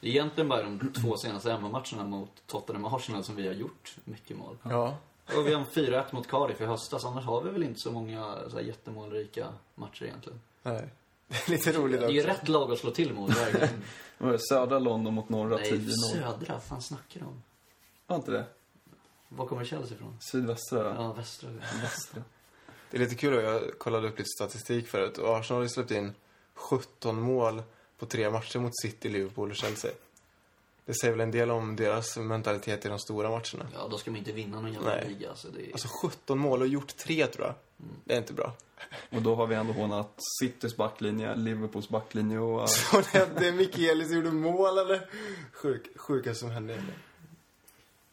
[0.00, 3.54] Det är egentligen bara de två senaste hemmamatcherna mot Tottenham och Arsenal som vi har
[3.54, 4.56] gjort mycket mål.
[4.62, 4.96] Ja.
[5.36, 7.04] Och vi har en 4-1 mot Cardiff i höstas.
[7.04, 10.40] Annars har vi väl inte så många så här, jättemålrika matcher egentligen.
[10.62, 10.88] Nej.
[11.28, 12.30] Det är lite roligt Det är ju också.
[12.32, 13.68] rätt lag att slå till mot, verkligen.
[14.18, 14.42] Vad var det?
[14.48, 15.90] Södra London mot norra Nej, 10-0.
[16.12, 16.52] södra.
[16.54, 17.42] Vad fan snackar du om?
[18.06, 18.44] Var inte det?
[19.28, 20.16] Var kommer Chelsea ifrån?
[20.32, 20.94] Sydvästra?
[20.98, 21.50] Ja, västra.
[21.82, 22.22] Västra.
[22.90, 23.44] Det är lite kul.
[23.44, 25.18] Jag kollade upp lite statistik förut.
[25.18, 26.14] Och Arsenal har ju släppt in
[26.54, 27.62] 17 mål
[27.98, 29.90] på tre matcher mot City, Liverpool och Chelsea.
[30.90, 33.66] Det säger väl en del om deras mentalitet i de stora matcherna.
[33.74, 35.08] Ja, då ska man inte vinna någon jävla Nej.
[35.08, 35.30] liga.
[35.30, 35.72] Alltså, det är...
[35.72, 37.54] Alltså 17 mål och gjort tre tror jag.
[38.04, 38.52] Det är inte bra.
[39.10, 42.68] Och då har vi ändå hånat Citys backlinje, Liverpools backlinje och...
[42.70, 45.10] Så det, det är Mikaelis som gjorde mål eller?
[45.52, 47.00] Sjuk, sjukaste som hände egentligen.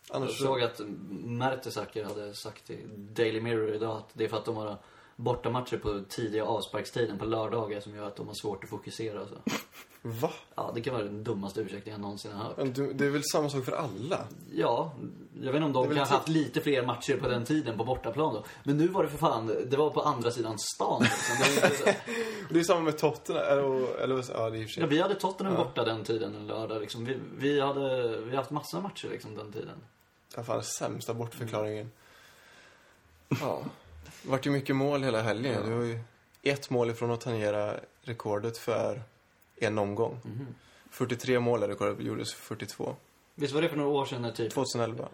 [0.10, 4.38] Jag Annars såg att Mertesacker hade sagt till Daily Mirror idag att det är för
[4.38, 4.78] att de har
[5.16, 9.30] bortamatcher på tidiga avsparkstiden på lördagar som gör att de har svårt att fokusera och
[9.30, 9.36] så.
[10.10, 10.32] Va?
[10.56, 12.58] Ja, det kan vara den dummaste ursäkten jag någonsin har hört.
[12.58, 14.20] Men du, det är väl samma sak för alla?
[14.56, 14.94] Ja,
[15.42, 17.18] jag vet inte om de Det är väl kan ha ti- haft lite fler matcher
[17.18, 18.44] på den tiden på bortaplan då.
[18.64, 21.62] Men nu var det för fan, det var på andra sidan stan liksom.
[21.62, 21.84] det så...
[22.54, 23.44] Det är samma med Tottenham.
[23.44, 24.86] Eller, eller, ja, det är ja.
[24.86, 27.06] Vi hade Tottenham borta den tiden en lördag liksom.
[27.06, 29.76] Vi, vi hade, vi haft massa matcher liksom den tiden.
[30.36, 31.92] Är fan sämsta bortförklaringen.
[33.30, 33.62] Ja.
[34.24, 35.70] Det vart ju mycket mål hela helgen.
[35.70, 36.00] Det var ju
[36.44, 39.02] ett mål ifrån att tangera rekordet för
[39.60, 40.20] en omgång.
[40.90, 42.96] 43 mål är rekordet, gjordes 42.
[43.36, 45.08] Visst var det för några år sedan när typ 2011.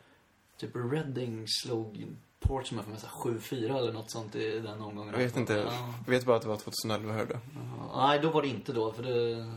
[0.57, 2.05] Typ Reading slog
[2.39, 5.13] Portsmouth med så här 7-4 eller något sånt i den omgången.
[5.13, 5.53] Jag vet inte.
[5.53, 5.93] Ja.
[6.05, 7.39] Jag vet bara att det var 2011 hörde.
[7.93, 8.07] Ja.
[8.07, 9.51] Nej, då var det inte då, för det,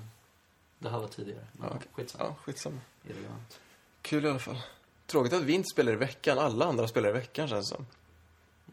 [0.78, 1.46] det här var tidigare.
[1.52, 1.88] Men Ja, okej.
[1.92, 2.24] skitsamma.
[2.24, 2.78] Ja, skitsamma.
[3.08, 3.60] Irrelevant.
[4.02, 4.58] Kul i alla fall.
[5.06, 6.38] Tråkigt att vi inte spelar i veckan.
[6.38, 7.86] Alla andra spelar i veckan känns det som.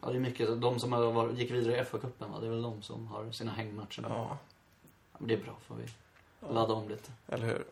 [0.02, 0.60] Ja, det är mycket.
[0.60, 2.40] De som har, gick vidare i FA-cupen, va?
[2.40, 4.02] det är väl de som har sina hängmatcher.
[4.08, 4.38] Ja,
[5.12, 5.82] Ja, men det är bra, får vi
[6.50, 7.12] ladda om lite.
[7.26, 7.64] eller hur?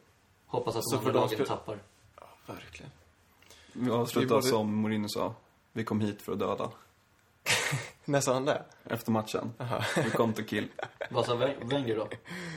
[0.46, 1.78] Hoppas att Så de andra lagen spel- tappar.
[2.20, 2.90] Ja, verkligen.
[3.72, 5.34] Vi avslutar Vi borde- som Mourinho sa.
[5.72, 6.70] Vi kom hit för att döda.
[8.04, 8.62] När sa han det?
[8.84, 9.52] Efter matchen.
[9.58, 9.80] Aha.
[9.96, 10.68] We come to kill.
[11.10, 12.08] Vad sa Wen- Wenger då?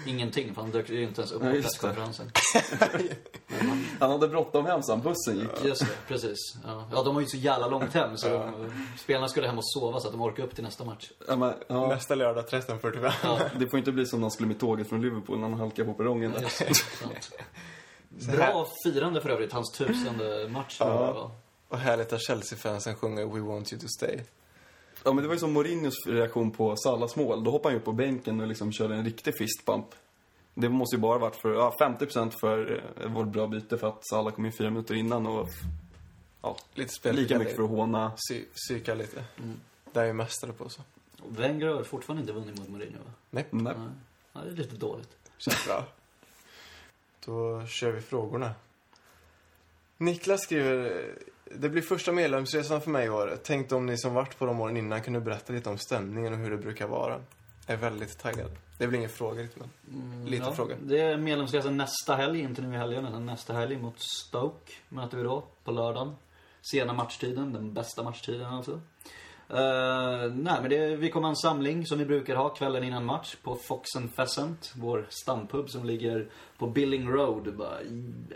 [0.06, 2.32] Ingenting, för han dök ju inte ens upp på presskonferensen.
[4.00, 5.66] Han hade bråttom hem så han bussen gick.
[5.66, 6.38] Just det, precis.
[6.66, 6.90] Ja.
[6.92, 10.00] ja, de var ju så jävla långt hem så de, spelarna skulle hem och sova
[10.00, 11.12] så att de orkade upp till nästa match.
[11.28, 13.12] Ja, men, ja, Nästa lördag 13.45.
[13.24, 15.60] Ja, det får inte bli som när han skulle med tåget från Liverpool när han
[15.60, 16.42] halkade på perrongen där.
[16.42, 16.72] just det.
[18.38, 20.80] Bra firande för övrigt, hans tusende match.
[20.80, 21.32] var.
[21.68, 24.20] Och härligt att Chelsea-fansen sjunger We want you to stay.
[25.06, 27.44] Ja, men det var ju som Mourinhos reaktion på Salas mål.
[27.44, 29.86] Då hoppade han ju på bänken och liksom körde en riktig fistbump.
[30.54, 34.08] Det måste ju bara varit för, ja, 50% för eh, vårt bra byte för att
[34.08, 35.50] Salah kom in fyra minuter innan och
[36.42, 37.16] ja, Lite spel.
[37.16, 38.12] lika mycket för att håna.
[38.30, 39.24] Sy, psyka lite.
[39.38, 39.60] Mm.
[39.94, 40.82] Det är ju mästare på så.
[41.22, 43.12] Och Wenger har fortfarande inte vunnit mot Mourinho va?
[43.30, 43.64] Nej, Nej.
[43.78, 43.88] Nej.
[44.34, 45.10] Ja, det är lite dåligt.
[45.38, 45.86] känns bra.
[47.26, 48.52] Då kör vi frågorna.
[49.98, 51.12] Niklas skriver,
[51.52, 53.38] det blir första medlemsresan för mig i år.
[53.44, 56.40] Tänkte om ni som varit på de åren innan kunde berätta lite om stämningen och
[56.40, 57.22] hur det brukar vara.
[57.68, 58.52] Jag är väldigt taggad.
[58.78, 60.76] Det är väl ingen fråga riktigt, men lite fråga.
[60.76, 64.72] Mm, Det är medlemsresan nästa helg, inte nu i helgen, utan nästa helg mot Stoke
[64.90, 66.16] möter vi då på lördagen.
[66.62, 68.82] Sena matchtiden, den bästa matchtiden alltså.
[69.50, 73.06] Eh, nej men det, vi kommer ha en samling som vi brukar ha kvällen innan
[73.06, 77.80] match på Fox and Pheasant, vår stampub som ligger på Billing Road, bara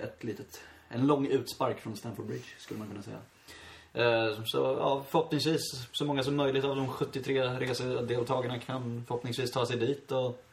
[0.03, 3.19] ett litet, en lång utspark från Stamford Bridge skulle man kunna säga.
[3.93, 9.65] Eh, så ja, förhoppningsvis så många som möjligt av de 73 resedeltagarna kan förhoppningsvis ta
[9.65, 10.43] sig dit och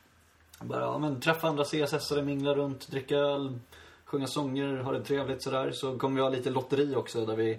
[0.61, 3.59] bara ja, men, träffa andra CSS-are, mingla runt, dricka öl,
[4.05, 5.70] sjunga sånger, ha det trevligt sådär.
[5.72, 7.59] Så kommer vi ha lite lotteri också där vi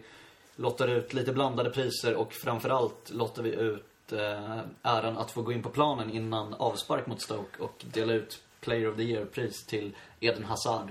[0.55, 5.51] lottar ut lite blandade priser och framförallt lottar vi ut eh, äran att få gå
[5.51, 9.95] in på planen innan avspark mot Stoke och dela ut Player of the Year-pris till
[10.19, 10.89] Eden Hazard.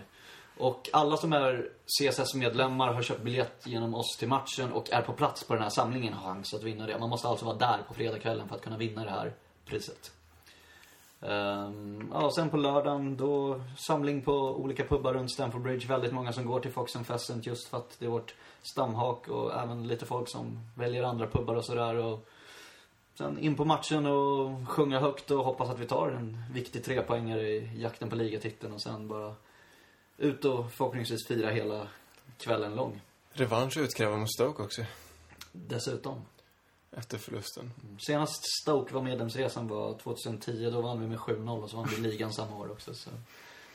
[0.58, 5.12] Och alla som är CSS-medlemmar har köpt biljett genom oss till matchen och är på
[5.12, 6.98] plats på den här samlingen har chans att vinna det.
[6.98, 9.32] Man måste alltså vara där på fredagskvällen för att kunna vinna det här
[9.66, 10.12] priset.
[11.20, 15.86] Um, ja, sen på lördagen då samling på olika pubbar runt Stamford Bridge.
[15.86, 19.28] Väldigt många som går till Fox and Pheasant just för att det är vårt stamhak
[19.28, 21.94] och även lite folk som väljer andra pubbar och sådär.
[21.94, 22.28] Och
[23.14, 27.48] sen in på matchen och sjunga högt och hoppas att vi tar en viktig trepoängare
[27.48, 29.34] i jakten på ligatiteln och sen bara
[30.18, 31.88] ut och förhoppningsvis fira hela
[32.38, 33.00] kvällen lång.
[33.32, 34.82] Revansch utkräva mot Stoke också,
[35.52, 36.24] Dessutom.
[36.90, 37.72] efter förlusten.
[38.06, 40.70] Senast Stoke var medlemsresan var 2010.
[40.70, 42.94] Då vann vi med 7-0 och så vann vi ligan samma år också.
[42.94, 43.10] Så.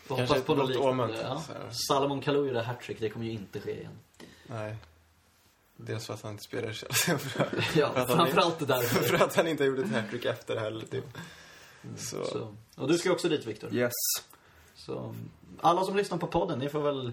[0.07, 1.17] Kanske hoppas på något liknande.
[1.21, 1.41] Ja.
[1.87, 2.99] Salomon Kalou gjorde hattrick.
[2.99, 3.99] Det kommer ju inte ske igen.
[4.47, 4.75] Nej.
[5.77, 7.19] Dels för att han inte spelar Chelsea
[7.75, 8.81] Ja, framförallt det där.
[8.81, 11.17] för att han inte gjort ett hattrick efter det heller, typ.
[11.97, 12.25] Så.
[12.25, 12.55] Så.
[12.75, 13.73] Och du ska också dit, Viktor.
[13.73, 13.91] Yes.
[14.75, 15.15] Så
[15.59, 17.11] alla som lyssnar på podden, ni får väl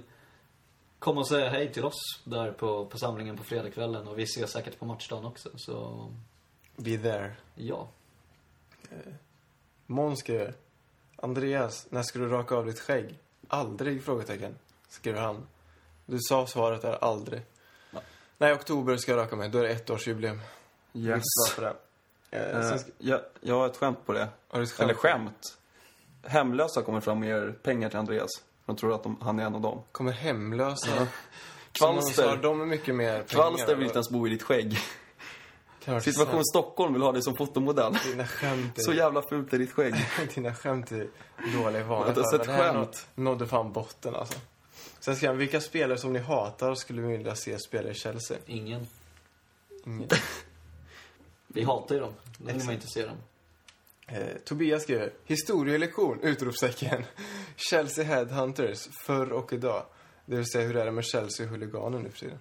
[0.98, 4.08] komma och säga hej till oss där på, på samlingen på fredagskvällen.
[4.08, 5.50] Och vi ses säkert på matchdagen också.
[5.56, 6.08] Så,
[6.76, 7.32] Be there.
[7.54, 7.88] ja.
[9.86, 10.54] Måns skriver.
[11.16, 13.18] Andreas, när ska du raka av ditt skägg?
[13.48, 14.04] Aldrig?
[14.04, 14.54] Frågetecken.
[14.88, 15.46] Skriver han.
[16.06, 17.42] Du sa svaret är aldrig.
[17.90, 18.00] Ja.
[18.38, 19.48] Nej, i oktober ska jag raka mig.
[19.48, 20.40] Då är det ett årsjubileum.
[20.94, 21.22] Yes.
[21.56, 21.66] Det.
[22.30, 24.28] Eh, Eh, ska, jag, jag har ett skämt på det.
[24.48, 25.57] har du ett Eller skämt.
[26.28, 28.30] Hemlösa kommer fram och ger pengar till Andreas.
[28.66, 29.82] De tror att de, han är en av dem.
[29.92, 31.06] Kommer hemlösa.
[31.72, 32.22] Kvalster.
[32.22, 33.24] De sa, de är mycket mer pengar.
[33.28, 34.78] Kvalster vill inte ens bo i ditt skägg.
[36.02, 37.96] Situation Stockholm vill ha dig som fotomodell.
[38.04, 39.94] Dina skämt är, Så jävla fult är ditt skägg.
[40.34, 41.08] dina skämt är
[41.56, 42.24] dåliga i vanliga Vänta, fall.
[42.30, 43.06] så men ett det här skämt?
[43.14, 44.38] nå- nådde fan botten alltså.
[45.00, 48.36] Sen skrev han, vilka spelare som ni hatar skulle ni vilja se spela i Chelsea?
[48.46, 48.86] Ingen.
[49.86, 50.08] Ingen.
[51.46, 52.12] Vi hatar ju dem.
[52.38, 53.16] Då vill man inte se dem.
[54.08, 56.20] Eh, Tobias skriver, historielektion!
[56.22, 57.04] Utropstecken.
[57.56, 59.84] Chelsea Headhunters, förr och idag.
[60.26, 62.38] Det vill säga, hur är det med Chelsea-huliganer nu för tiden?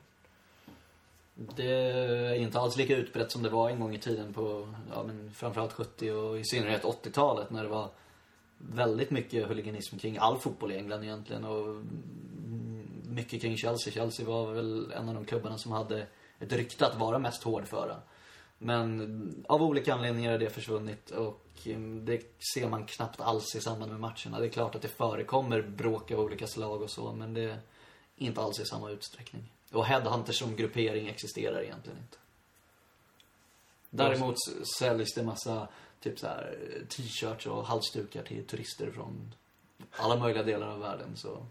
[1.56, 5.04] Det är inte alls lika utbrett som det var en gång i tiden på ja,
[5.04, 7.90] men framförallt 70 och i synnerhet 80-talet när det var
[8.58, 11.84] väldigt mycket huliganism kring all fotboll i England egentligen och
[13.04, 13.94] mycket kring Chelsea.
[13.94, 16.08] Chelsea var väl en av de klubbarna som hade
[16.40, 17.96] ett rykte att vara mest hårdföra.
[18.58, 22.22] Men av olika anledningar är det försvunnit och eh, det
[22.54, 24.40] ser man knappt alls i samband med matcherna.
[24.40, 27.60] Det är klart att det förekommer bråk av olika slag och så, men det är
[28.16, 29.52] inte alls i samma utsträckning.
[29.72, 32.18] Och Headhunters som gruppering existerar egentligen inte.
[33.90, 34.36] Däremot
[34.80, 35.68] säljs det massa
[36.00, 39.34] typ såhär eh, t-shirts och halsdukar till turister från
[39.92, 41.18] alla möjliga delar av världen.
[41.18, 41.46] Så,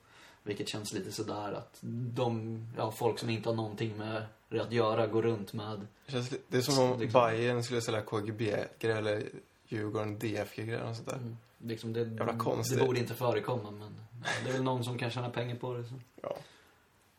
[0.47, 1.79] vilket känns lite sådär att
[2.15, 6.13] de, ja, folk som inte har någonting med det att göra går runt med Det,
[6.13, 7.21] känns, det är som om Liksom.
[7.21, 9.29] Bayern skulle sälja KGB-grejer eller
[9.69, 11.37] Djurgården DFG-grejer och sånt där.
[11.59, 12.79] Liksom det, Jävla konstigt.
[12.79, 14.01] det borde inte förekomma men
[14.45, 15.85] det är väl någon som kan tjäna pengar på det.
[15.85, 15.95] Så.
[16.23, 16.37] Ja.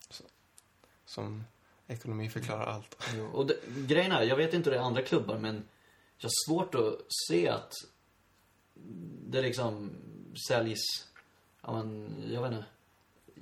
[0.10, 0.24] Så,
[1.06, 1.44] som
[1.88, 2.98] ekonomi förklarar allt.
[3.16, 5.64] Jo, och det, grejen är, jag vet inte hur det är andra klubbar men
[6.18, 7.74] jag har svårt att se att
[9.28, 9.92] det liksom
[10.48, 10.80] säljs,
[11.62, 12.66] ja men, jag vet inte,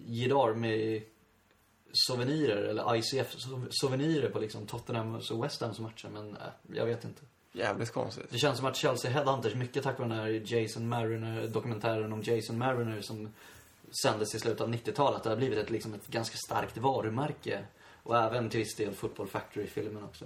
[0.06, 1.02] Gidar med
[1.92, 6.42] souvenirer eller ICF-souvenirer på liksom Tottenham och West Hams matcher men äh,
[6.74, 7.22] jag vet inte.
[7.52, 8.26] Jävligt konstigt.
[8.30, 12.22] Det känns som att Chelsea Headhunters, mycket tack vare den här Jason Mariner, dokumentären om
[12.22, 13.30] Jason Mariner som
[14.02, 15.24] sändes i slutet av 90-talet.
[15.24, 17.66] Det har blivit ett, liksom ett ganska starkt varumärke.
[18.04, 20.26] Och även till viss del Football Factory-filmen också.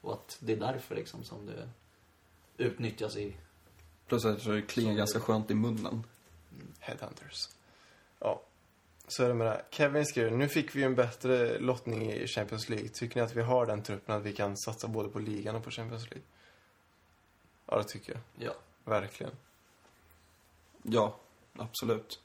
[0.00, 1.68] Och att det är därför liksom som det
[2.64, 3.36] utnyttjas i...
[4.06, 6.04] Plus att det klingar ganska skönt i munnen.
[6.78, 7.48] Headhunters.
[8.18, 8.42] Ja,
[9.08, 9.64] så är det med det.
[9.70, 12.88] Kevin skriver, nu fick vi ju en bättre lottning i Champions League.
[12.88, 15.64] Tycker ni att vi har den truppen att vi kan satsa både på ligan och
[15.64, 16.26] på Champions League?
[17.66, 18.48] Ja, det tycker jag.
[18.48, 18.54] Ja.
[18.84, 19.32] Verkligen.
[20.82, 21.16] Ja,
[21.56, 22.20] absolut.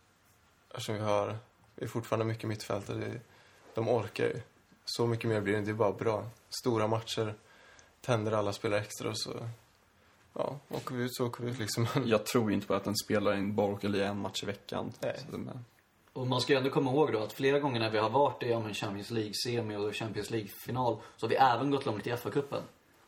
[0.70, 1.38] Eftersom vi har,
[1.76, 3.20] vi är fortfarande mycket mittfältare.
[3.74, 4.42] De orkar ju.
[4.86, 5.72] Så mycket mer blir det inte.
[5.72, 6.30] Det är bara bra.
[6.50, 7.36] Stora matcher.
[8.02, 9.50] Tänder alla spelare extra och så...
[10.34, 11.88] Ja, åker vi ut så åker vi ut liksom.
[12.06, 14.94] Jag tror inte på att en spelare bara orkar lira en match i veckan.
[15.00, 15.20] Nej.
[16.14, 18.44] Och man ska ju ändå komma ihåg då att flera gånger när vi har varit
[18.44, 22.12] i ja, men Champions League-semi och Champions League-final så har vi även gått långt i
[22.12, 22.62] FA-cupen.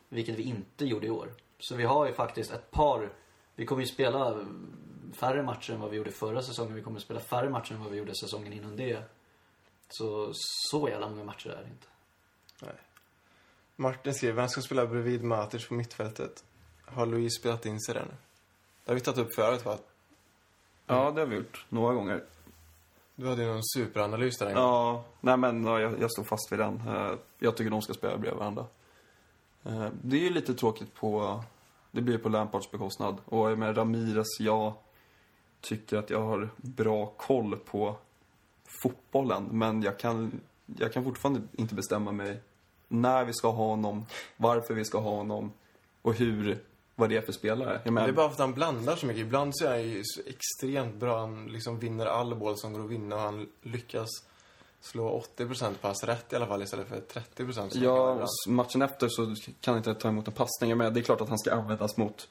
[0.08, 1.28] Vilket vi inte gjorde i år.
[1.58, 3.12] Så vi har ju faktiskt ett par,
[3.54, 4.46] vi kommer ju spela
[5.12, 6.74] färre matcher än vad vi gjorde förra säsongen.
[6.74, 9.02] Vi kommer spela färre matcher än vad vi gjorde säsongen innan det.
[9.88, 11.86] Så, så jävla många matcher är det inte.
[13.76, 16.44] Martin skriver, vem ska spela bredvid Matic på mittfältet?
[16.84, 18.14] Har Louise spelat in sig där nu?
[18.84, 19.78] Det har vi tagit upp förut va?
[20.86, 21.66] Ja, det har vi gjort.
[21.68, 22.24] Några gånger.
[23.14, 24.62] Du hade ju någon superanalys där en gång.
[24.64, 26.82] Ja, nej men ja, jag, jag står fast vid den.
[26.88, 28.66] Eh, Jag tycker de ska spela bredvid varandra.
[29.64, 31.42] Eh, Det är ju lite tråkigt på...
[31.90, 33.16] Det blir på Lampards bekostnad.
[33.24, 34.72] Och med Ramirez, jag
[35.60, 37.96] tycker att jag har bra koll på
[38.82, 39.48] fotbollen.
[39.50, 42.40] Men jag kan, jag kan fortfarande inte bestämma mig
[42.88, 45.52] när vi ska ha honom, varför vi ska ha honom
[46.02, 46.58] och hur,
[47.02, 47.80] vad det är för spelare.
[47.84, 49.20] Jag Det är bara för att han blandar så mycket.
[49.22, 51.20] Ibland så är han ju så extremt bra.
[51.20, 54.08] Han liksom vinner all boll som går att vinna och han lyckas
[54.80, 57.00] slå 80% pass rätt i alla fall istället för
[57.36, 60.76] 30% som Ja, matchen efter så kan han inte ta emot en passning.
[60.76, 62.28] Menar, det är klart att han ska användas mot,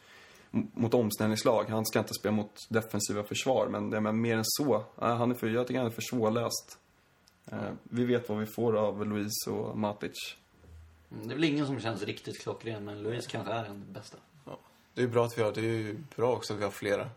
[0.52, 1.66] mot omställningslag.
[1.70, 3.68] Han ska inte spela mot defensiva försvar.
[3.72, 4.84] Men jag menar, mer än så.
[4.96, 6.78] Han är för, jag tycker han är för svårläst.
[7.52, 10.36] Eh, vi vet vad vi får av Luis och Matic.
[11.12, 14.18] Mm, Det är väl ingen som känns riktigt klockren, men Louise kanske är den bästa.
[14.94, 17.10] Det är bra att vi har, det är ju bra också att vi har flera.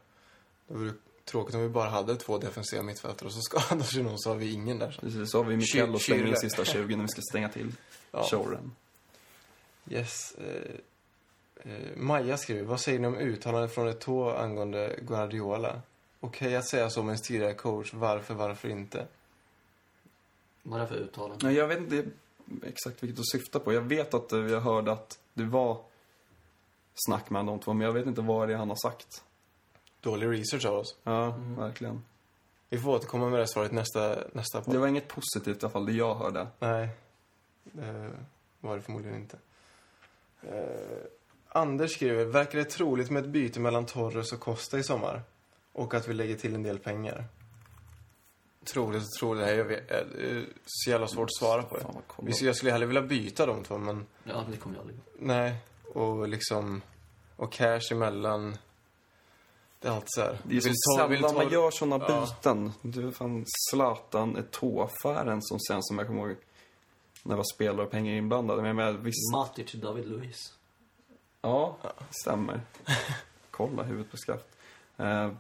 [0.69, 0.93] Det vore
[1.25, 4.37] tråkigt om vi bara hade två defensiva mittfältare och så skadar sig någon så har
[4.37, 4.99] vi ingen där.
[5.01, 7.73] Precis, så har vi Mikael och slänger in sista 20 när vi ska stänga till
[8.11, 8.23] Ja.
[8.31, 8.73] showen.
[9.91, 10.35] Yes.
[10.35, 15.81] Eh, eh, Maja skriver, vad säger ni om uttalandet från Eto'o angående Guardiola?
[16.21, 19.07] Okej att säga så om en tidigare coach, varför, varför inte?
[20.63, 21.47] Vad är det för uttalande?
[21.47, 22.05] Nej, jag vet inte
[22.63, 23.73] exakt vilket du syftar på.
[23.73, 25.79] Jag vet att eh, jag hörde att det var
[26.95, 29.25] snack mellan de två, men jag vet inte vad det är han har sagt.
[30.01, 30.97] Dålig research av oss.
[31.03, 31.57] Ja, Mm.
[31.57, 32.05] verkligen.
[32.69, 34.75] Vi får återkomma med det svaret nästa, nästa podd.
[34.75, 36.47] Det var inget positivt i alla fall, det jag hörde.
[36.59, 36.89] Nej,
[37.63, 38.11] det
[38.61, 39.37] var det förmodligen inte.
[40.43, 40.99] Eh,
[41.49, 45.23] Anders skriver, verkar det troligt med ett byte mellan Torres och Costa i sommar?
[45.73, 47.25] Och att vi lägger till en del pengar?
[48.65, 51.77] Troligt och troligt, nej, jag vet, eh, det är så jävla svårt att svara på
[51.77, 51.83] det.
[51.83, 52.03] Fan
[52.41, 55.57] jag skulle hellre vilja byta de två, men Ja, det kommer jag aldrig nej.
[55.93, 56.83] Och liksom,
[57.37, 58.57] och cash emellan.
[59.81, 60.39] Det är alltid så här.
[60.43, 62.21] Det är så Vill ta- vill sällan man gör såna Ja.
[62.21, 62.73] byten.
[62.83, 66.37] Det är fan Zlatan, Eto'o-affären som sen som jag kommer ihåg
[67.23, 68.63] när det var spelare och pengar inblandade.
[68.63, 70.55] Men jag menar, visst, Matic, David Luiz.
[71.41, 71.77] ja,
[72.23, 72.61] stämmer.
[73.51, 74.47] Kolla huvudet på skaft.
[74.97, 75.31] Eh,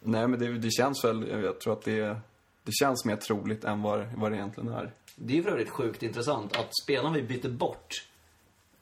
[0.00, 2.20] nej, men det, det känns väl, jag tror att det,
[2.62, 4.92] det känns mer troligt än vad, vad det egentligen är.
[5.16, 8.06] Det är ju för övrigt sjukt intressant att spelarna vi byter bort,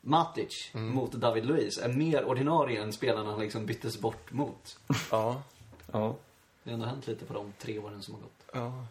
[0.09, 4.79] Matic, mot David Luiz, är mer ordinarie än spelarna han liksom byttes bort mot.
[5.11, 5.43] Ja,
[5.93, 6.17] Ja,
[6.63, 8.45] Det har ändå hänt lite på de tre åren som har gått.
[8.53, 8.87] ja.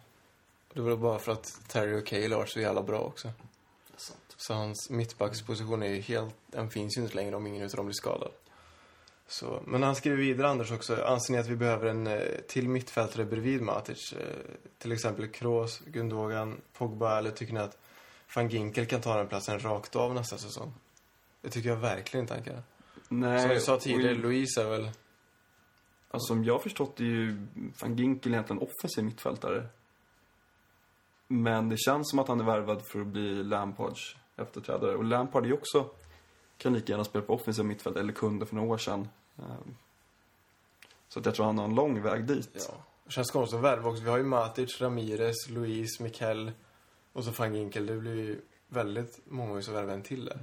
[0.72, 3.28] Det var bara för att Terry och Cale har så jävla bra också.
[3.28, 4.34] Det är sant.
[4.36, 7.86] Så hans mittbacksposition är ju helt, den finns ju inte längre om ingen utav dem
[7.86, 8.30] blir skadad.
[9.28, 11.04] Så, men han skriver vidare, Anders, också.
[11.04, 14.12] Anser ni att vi behöver en eh, till mittfältare bredvid Matic?
[14.12, 14.18] Eh,
[14.78, 17.78] till exempel Kroos, Gundogan, Pogba, eller tycker ni att
[18.34, 20.72] van Ginkel kan ta den platsen rakt av nästa säsong?
[21.40, 22.62] Det tycker jag verkligen inte han kan.
[23.08, 23.40] nej.
[23.40, 24.90] Som vi sa tidigare, och- Louise är väl...
[26.10, 27.46] Alltså, som jag förstått är ju
[27.80, 29.66] van Ginkel egentligen offensiv mittfältare.
[31.28, 34.94] Men det känns som att han är värvad för att bli Lampards efterträdare.
[34.96, 35.90] Och Lampard är ju också,
[36.58, 39.08] kan lika gärna spela på offensiv mittfält, eller kunde för några år sedan.
[39.38, 39.74] Ehm,
[41.08, 42.50] Så att jag tror han har en lång väg dit.
[42.68, 42.74] Ja.
[43.04, 44.02] Det känns konstigt att värva också.
[44.02, 46.52] Vi har ju Matic, Ramirez, Luis, Mikel
[47.12, 47.86] och så van Ginkel.
[47.86, 50.38] Det blir ju väldigt många som värva en till där.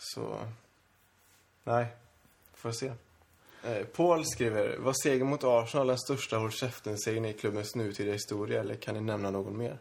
[0.00, 0.46] Så...
[1.64, 1.86] Nej,
[2.54, 2.92] får se.
[3.64, 8.60] Eh, Paul skriver, var segern mot Arsenal den största håll käften-segern i klubbens nutida historia
[8.60, 9.78] eller kan ni nämna någon mer?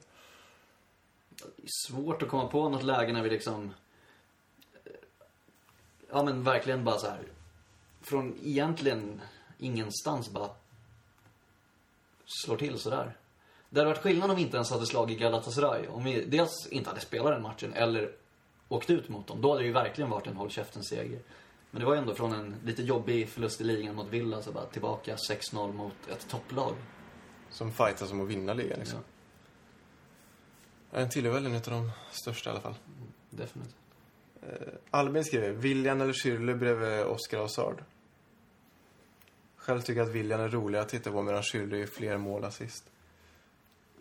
[1.29, 3.73] Det är svårt att komma på något läge när vi liksom...
[4.85, 4.91] Eh,
[6.09, 7.21] ja men verkligen bara så här.
[8.01, 9.21] Från egentligen
[9.57, 10.49] ingenstans bara
[12.25, 13.15] slår till sådär.
[13.69, 15.87] Det hade varit skillnad om vi inte ens hade slagit Galatasaray.
[15.87, 18.11] Om vi dels inte hade spelat den matchen eller
[18.69, 19.41] åkt ut mot dem.
[19.41, 21.19] Då hade det ju verkligen varit en håll käften-seger.
[21.71, 24.51] Men det var ju ändå från en lite jobbig förlust i ligan mot Villa, så
[24.51, 26.75] bara tillbaka 6-0 mot ett topplag.
[27.49, 28.99] Som fightas om att vinna ligan liksom.
[30.91, 32.75] Den tillhör väl en av de största i alla fall.
[33.29, 33.75] Definitivt.
[34.89, 37.83] Albin skriver, William eller Schürrle bredvid Oscar Hazard.
[39.55, 42.43] Själv tycker jag att William är roligare att titta på medan Schürrle gör fler mål
[42.43, 42.91] assist.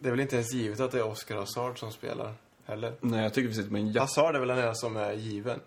[0.00, 2.34] Det är väl inte ens givet att det är Oscar Hazard som spelar
[2.68, 2.94] heller.
[3.00, 4.00] Nej, jag tycker vi sitter med en jätte...
[4.00, 5.60] Hazard är väl den enda som är given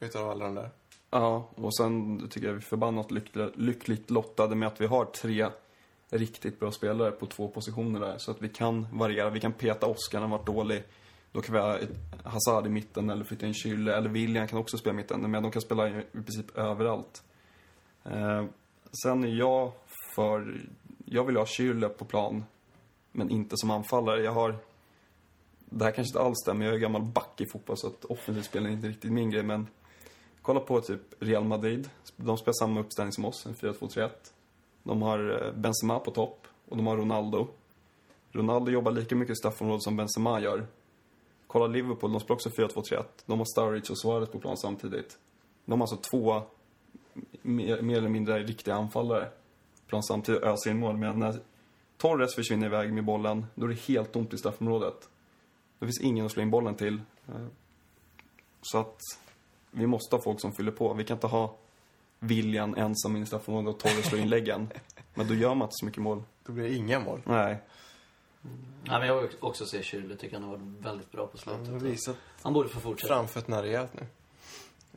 [0.00, 0.70] utav alla de där.
[1.10, 3.10] Ja, och sen tycker jag vi är förbannat
[3.54, 5.48] lyckligt lottade med att vi har tre
[6.10, 8.18] riktigt bra spelare på två positioner där.
[8.18, 9.30] Så att vi kan variera.
[9.30, 10.82] Vi kan peta Oskar han varit dålig.
[11.32, 11.78] Då kan vi ha
[12.24, 13.92] Hazard i mitten eller flytta in Schürrle.
[13.92, 15.30] Eller William kan också spela i mitten.
[15.30, 17.22] Men de kan spela i, princip överallt.
[18.04, 18.44] Eh,
[19.02, 19.72] sen är jag
[20.14, 20.60] för...
[21.04, 22.44] Jag vill ha Schürrle på plan.
[23.12, 24.22] Men inte som anfallare.
[24.22, 24.56] Jag har...
[25.70, 26.66] Det här kanske inte alls stämmer.
[26.66, 29.42] Jag är gammal back i fotboll så att offensivt spel är inte riktigt min grej.
[29.42, 29.66] Men
[30.42, 31.90] Kolla på typ Real Madrid.
[32.16, 34.10] De spelar samma uppställning som oss, en 4-2-3-1.
[34.82, 37.48] De har eh, Benzema på topp och de har Ronaldo.
[38.32, 40.66] Ronaldo jobbar lika mycket i straffområdet som Benzema gör.
[41.46, 43.04] Kolla Liverpool, de spelar också 4-2-3-1.
[43.26, 45.18] De har Sturridge och Suarez på plan samtidigt.
[45.64, 46.42] De har alltså två
[47.42, 50.96] mer, mer eller mindre riktiga anfallare på plan samtidigt och öser in mål.
[50.96, 51.38] Men när
[51.96, 55.08] Torres försvinner iväg med bollen, då är det helt tomt i straffområdet.
[55.80, 57.00] Det finns ingen att slå in bollen till.
[57.28, 57.34] Eh,
[58.62, 58.98] Så att
[59.70, 60.94] vi måste ha folk som fyller på.
[60.94, 61.56] Vi kan inte ha
[62.18, 64.72] William ensam in i straffområdet och Torres slår in läggen.
[65.14, 66.22] Men då gör man inte så mycket mål.
[66.44, 67.22] Då blir det inga mål.
[67.24, 67.58] Nej.
[68.84, 72.16] Ja, men jag vill också se Schürrle, tycker han har varit väldigt bra på slutet.
[72.42, 73.14] Han borde få fortsätta.
[73.14, 74.06] framfötterna rejält nu.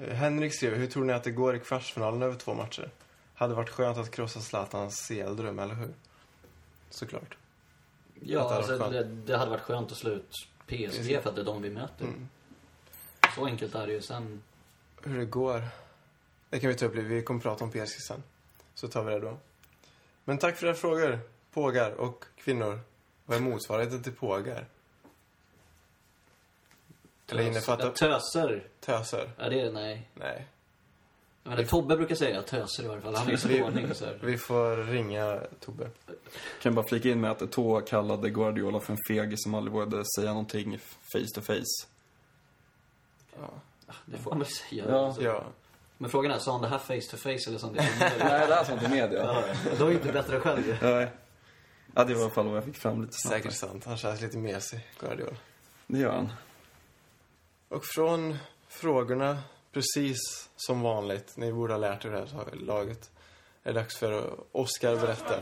[0.05, 2.89] Eh, Henrik skriver, hur tror ni att det går i kvartsfinalen över två matcher?
[3.33, 5.93] Hade varit skönt att krossa Zlatans CL-dröm, eller hur?
[6.89, 7.37] Såklart.
[8.19, 11.29] Ja, det hade alltså, varit det, det hade varit skönt att slå ut PSG för
[11.29, 12.05] att det är de vi möter.
[12.05, 12.29] Mm.
[13.35, 14.01] Så enkelt är det ju.
[14.01, 14.43] Sen,
[15.03, 15.63] Hur det går.
[16.49, 16.95] Det kan vi ta upp.
[16.95, 18.23] Vi kommer prata om PSG sen.
[18.73, 19.37] Så tar vi det då.
[20.23, 21.19] Men tack för era frågor,
[21.53, 22.79] pågar och kvinnor.
[23.25, 24.65] Vad är motsvarigheten till pågar?
[27.27, 28.67] Eller innefattar Töser.
[28.79, 29.31] töser?
[29.37, 30.09] Ja, det är nej.
[30.13, 30.47] Nej.
[31.43, 33.15] Jag menar, Tobbe brukar säga töser i varje fall.
[33.15, 34.19] Han är så Vi- ordning så här.
[34.21, 35.89] Vi får ringa Tobbe.
[36.61, 40.03] Kan bara flika in med att Eto'o kallade Guardiola för en fegis som aldrig vågade
[40.19, 40.79] säga någonting
[41.13, 41.87] face to face.
[44.05, 44.85] Det får man väl säga.
[44.89, 45.05] Ja.
[45.05, 45.23] Alltså.
[45.23, 45.43] Ja.
[45.97, 47.87] Men frågan är, sa han det här face to face eller sa han det i
[48.19, 49.23] Nej, det här sånt i media.
[49.23, 49.43] Ja,
[49.79, 50.77] Då är inte bättre själv ju.
[50.81, 51.07] Nej.
[51.95, 53.35] Ja, det var i alla fall vad jag fick fram lite snabbt.
[53.43, 53.85] Säkert sant.
[53.85, 55.35] Han känns lite mesig, Guardiola.
[55.87, 56.33] Det gör han.
[57.69, 58.37] Och från
[58.67, 59.37] frågorna,
[59.73, 63.11] precis som vanligt, ni borde ha lärt er det här laget,
[63.63, 65.35] är dags för Oscar berätta.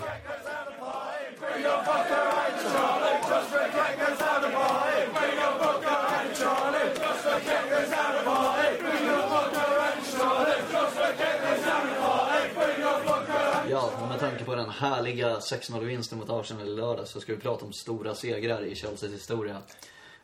[13.69, 17.65] Ja, med tanke på den härliga 6-0-vinsten mot Arsenal i lördag så ska vi prata
[17.65, 19.57] om stora segrar i Chelseas historia.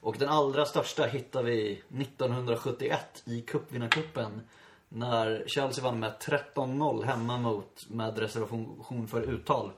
[0.07, 4.41] Och den allra största hittar vi 1971 i cupvinnarcupen.
[4.89, 9.71] När Chelsea vann med 13-0 hemma mot, med reservation för uttal,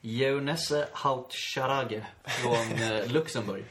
[0.00, 3.64] Jeunesse Haut-Charage från eh, Luxemburg.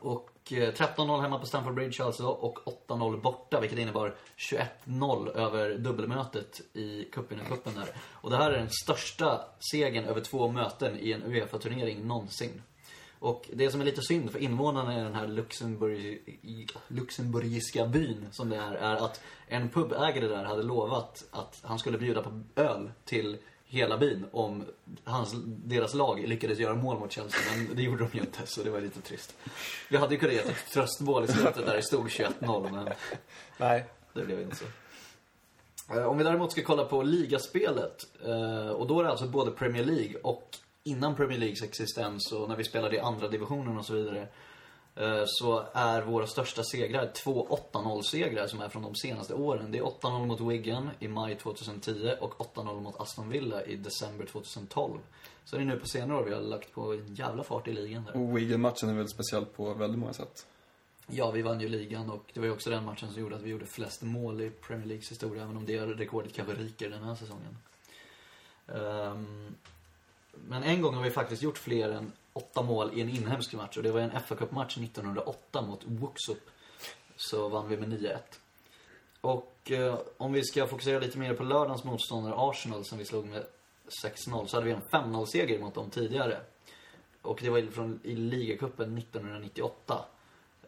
[0.00, 4.14] Och eh, 13-0 hemma på Stamford Bridge alltså och 8-0 borta vilket innebar
[4.84, 7.88] 21-0 över dubbelmötet i cupvinnarcupen där.
[7.96, 9.40] Och det här är den största
[9.70, 12.62] segern över två möten i en Uefa-turnering någonsin.
[13.24, 16.20] Och det som är lite synd för invånarna i den här Luxemburg,
[16.88, 21.98] luxemburgiska byn som det är, är att en pubägare där hade lovat att han skulle
[21.98, 24.64] bjuda på öl till hela byn om
[25.04, 27.40] hans, deras lag lyckades göra mål mot Chelsea.
[27.56, 29.34] Men det gjorde de ju inte, så det var lite trist.
[29.90, 32.88] Vi hade ju kunnat ge ett tröstmål i slutet där det stod 21-0, men
[33.56, 33.84] Nej.
[34.12, 34.64] det blev inte så.
[35.94, 39.50] Eh, Om vi däremot ska kolla på ligaspelet, eh, och då är det alltså både
[39.50, 43.86] Premier League och innan Premier Leagues existens och när vi spelade i andra divisionen och
[43.86, 44.28] så vidare.
[44.96, 49.72] eh, Så är våra största segrar två 8-0-segrar som är från de senaste åren.
[49.72, 54.26] Det är 8-0 mot Wigan i maj 2010 och 8-0 mot Aston Villa i december
[54.26, 54.98] 2012.
[55.44, 57.72] Så det är nu på senare år vi har lagt på en jävla fart i
[57.72, 58.16] ligan där.
[58.16, 60.46] Och Wigan-matchen är väl speciell på väldigt många sätt.
[61.06, 63.42] Ja, vi vann ju ligan och det var ju också den matchen som gjorde att
[63.42, 67.02] vi gjorde flest mål i Premier Leagues historia, även om det rekordet kanske ryker den
[67.02, 67.58] här säsongen.
[68.68, 69.54] Ehm,
[70.48, 73.76] men en gång har vi faktiskt gjort fler än åtta mål i en inhemsk match
[73.76, 76.50] och det var en fa Cup-match 1908 mot Wuxup.
[77.16, 78.18] Så vann vi med 9-1.
[79.20, 83.26] Och eh, om vi ska fokusera lite mer på lördagens motståndare Arsenal som vi slog
[83.26, 83.46] med
[84.04, 86.40] 6-0 så hade vi en 5-0-seger mot dem tidigare.
[87.22, 90.04] Och det var från, i ligacupen 1998.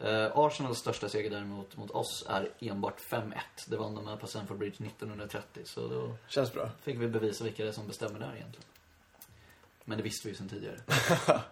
[0.00, 3.32] Eh, Arsenals största seger däremot mot oss är enbart 5-1.
[3.66, 5.62] Det vann de med på Stamford Bridge 1930.
[5.64, 6.70] Så då Känns bra.
[6.82, 8.64] fick vi bevisa vilka det är som bestämmer där egentligen.
[9.88, 10.76] Men det visste vi ju sedan tidigare.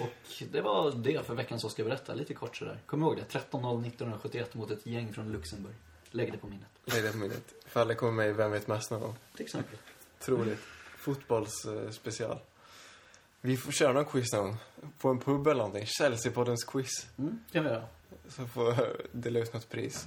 [0.00, 2.78] och det var det för veckans Oskar berätta, lite kort sådär.
[2.86, 5.74] Kom ihåg det, 13-0 1971 mot ett gäng från Luxemburg.
[6.10, 6.68] Lägg det på minnet.
[6.84, 7.54] Lägg det på minnet.
[7.72, 9.16] Det kommer med i Vem vet mest någon gång.
[9.36, 9.78] Till exempel.
[10.18, 10.60] Troligt.
[10.96, 12.38] Fotbollsspecial.
[13.40, 14.56] Vi får köra någon quiz någon.
[14.98, 15.86] På en pub eller någonting.
[15.86, 17.06] Chelsea-poddens quiz.
[17.18, 17.84] Mm, kan vi göra.
[18.28, 20.06] Så får dela ut något pris.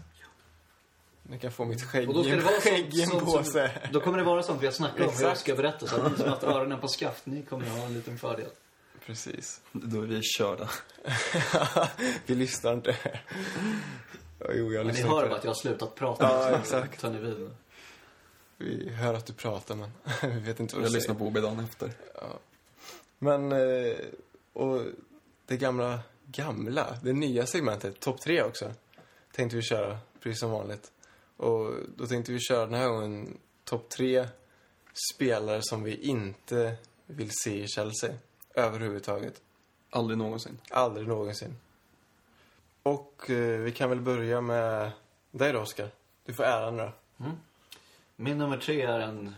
[1.23, 3.71] Ni kan få mitt skägg, Och då ska det vara skägg i en påse.
[3.91, 5.87] Då kommer det vara sånt vi har snackat om, hur jag ska berätta.
[5.87, 8.49] Så att ni som har haft öronen på skaft, ni kommer ha en liten fördel.
[9.05, 9.61] Precis.
[9.71, 10.69] Då är vi körda.
[12.25, 12.95] vi lyssnar inte.
[14.39, 16.23] Ja, Jo, jag Men ni lyssnar hör bara att jag har slutat prata.
[16.23, 16.99] Ja, exakt.
[16.99, 17.49] tar ni vid.
[18.57, 21.31] Vi hör att du pratar, men vi vet inte vad du Jag lyssnar säger.
[21.31, 21.91] på OB dagen efter.
[23.19, 23.95] Men, eh,
[24.53, 24.81] och
[25.45, 28.73] det gamla, gamla, det nya segmentet, topp tre också,
[29.31, 30.91] tänkte vi köra, precis som vanligt.
[31.43, 34.27] Och då tänkte vi köra den här gången topp tre
[35.13, 36.75] spelare som vi inte
[37.05, 38.15] vill se i Chelsea.
[38.53, 39.41] Överhuvudtaget.
[39.89, 40.57] Aldrig någonsin.
[40.69, 41.55] Aldrig någonsin.
[42.83, 44.91] Och eh, vi kan väl börja med
[45.31, 45.89] dig då, Oskar.
[46.25, 46.91] Du får äran då.
[48.15, 49.35] Min nummer tre är en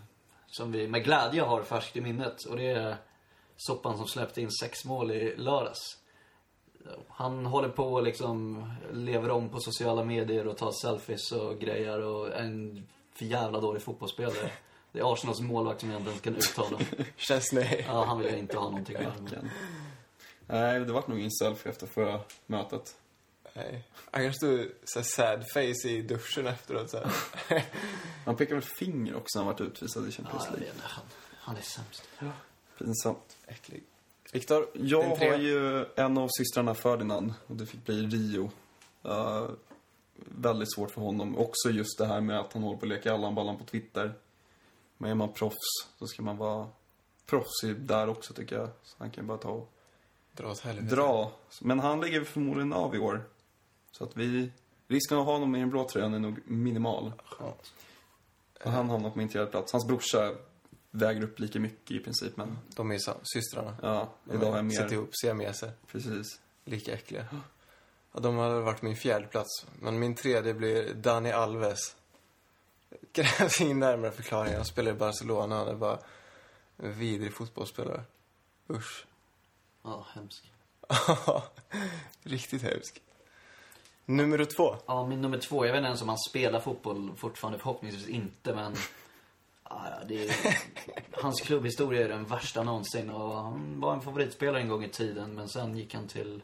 [0.47, 2.43] som vi med glädje har färskt i minnet.
[2.43, 2.97] Och det är
[3.57, 5.97] Soppan som släppte in sex mål i lördags.
[7.09, 12.01] Han håller på och liksom lever om på sociala medier och tar selfies och grejer
[12.01, 14.51] och är en för jävla dålig fotbollsspelare.
[14.91, 16.79] Det är Arsenals målvakt som jag inte ens kan uttala.
[17.15, 17.85] Känns nej.
[17.87, 19.49] Ja, han vill jag inte ha någonting med.
[20.47, 22.95] Nej, det vart nog ingen selfie efter förra mötet.
[23.53, 23.83] nej.
[24.11, 27.63] Han kanske stod så här sad face i duschen efteråt så här.
[28.25, 30.75] Han pekar väl finger också när han varit utvisad i Ja, Champions jag vet League.
[30.75, 30.87] inte.
[30.87, 31.05] Han,
[31.39, 32.09] han är sämst.
[32.77, 33.37] Pinsamt.
[33.47, 33.83] Äcklig.
[34.35, 38.51] Viktor, Jag har ju en av systrarna Ferdinand och det fick bli Rio.
[39.03, 39.47] Eh,
[40.15, 41.37] väldigt svårt för honom.
[41.37, 44.13] Också just det här med att han håller på att leka Allan-ballan på Twitter.
[44.97, 46.67] Men är man proffs så ska man vara
[47.25, 48.69] proffsig där också tycker jag.
[48.83, 49.71] Så han kan ju bara ta och
[50.31, 50.95] Dra åt helvete.
[50.95, 51.31] dra.
[51.61, 53.23] Men han ligger förmodligen av i år.
[53.91, 54.51] Så att vi...
[54.87, 57.11] Risken att ha honom i den blå tröjan är nog minimal.
[57.25, 57.73] Skönt.
[58.63, 59.71] Och han hamnar på min tredje plats.
[59.71, 60.31] Hans brorsa
[60.95, 63.77] väger upp lika mycket i princip, men De är sam- systrarna.
[63.81, 64.93] ja, idag har jag Sätter mer...
[64.93, 65.71] ihop siameser.
[65.91, 66.39] Precis.
[66.65, 67.25] Lika äckliga.
[68.11, 69.65] Ja, de hade varit min fjärde plats.
[69.79, 71.95] Men min tredje blir Dani Alves.
[72.89, 74.53] Det krävs ingen närmare förklaring.
[74.55, 75.55] Han spelar i Barcelona.
[75.57, 75.99] Han är bara
[76.77, 78.03] en vidrig fotbollsspelare.
[78.69, 79.05] Usch.
[79.83, 80.43] Ja, hemskt.
[82.23, 83.01] Riktigt hemsk.
[84.05, 84.75] Nummer två.
[84.85, 85.65] Ja, min nummer två.
[85.65, 87.59] Jag vet inte ens om han spelar fotboll fortfarande.
[87.59, 88.75] Förhoppningsvis inte, men...
[89.69, 90.57] Ja, det är,
[91.11, 93.09] hans klubbhistoria är den värsta någonsin.
[93.09, 96.43] Och han var en favoritspelare en gång i tiden, men sen gick han till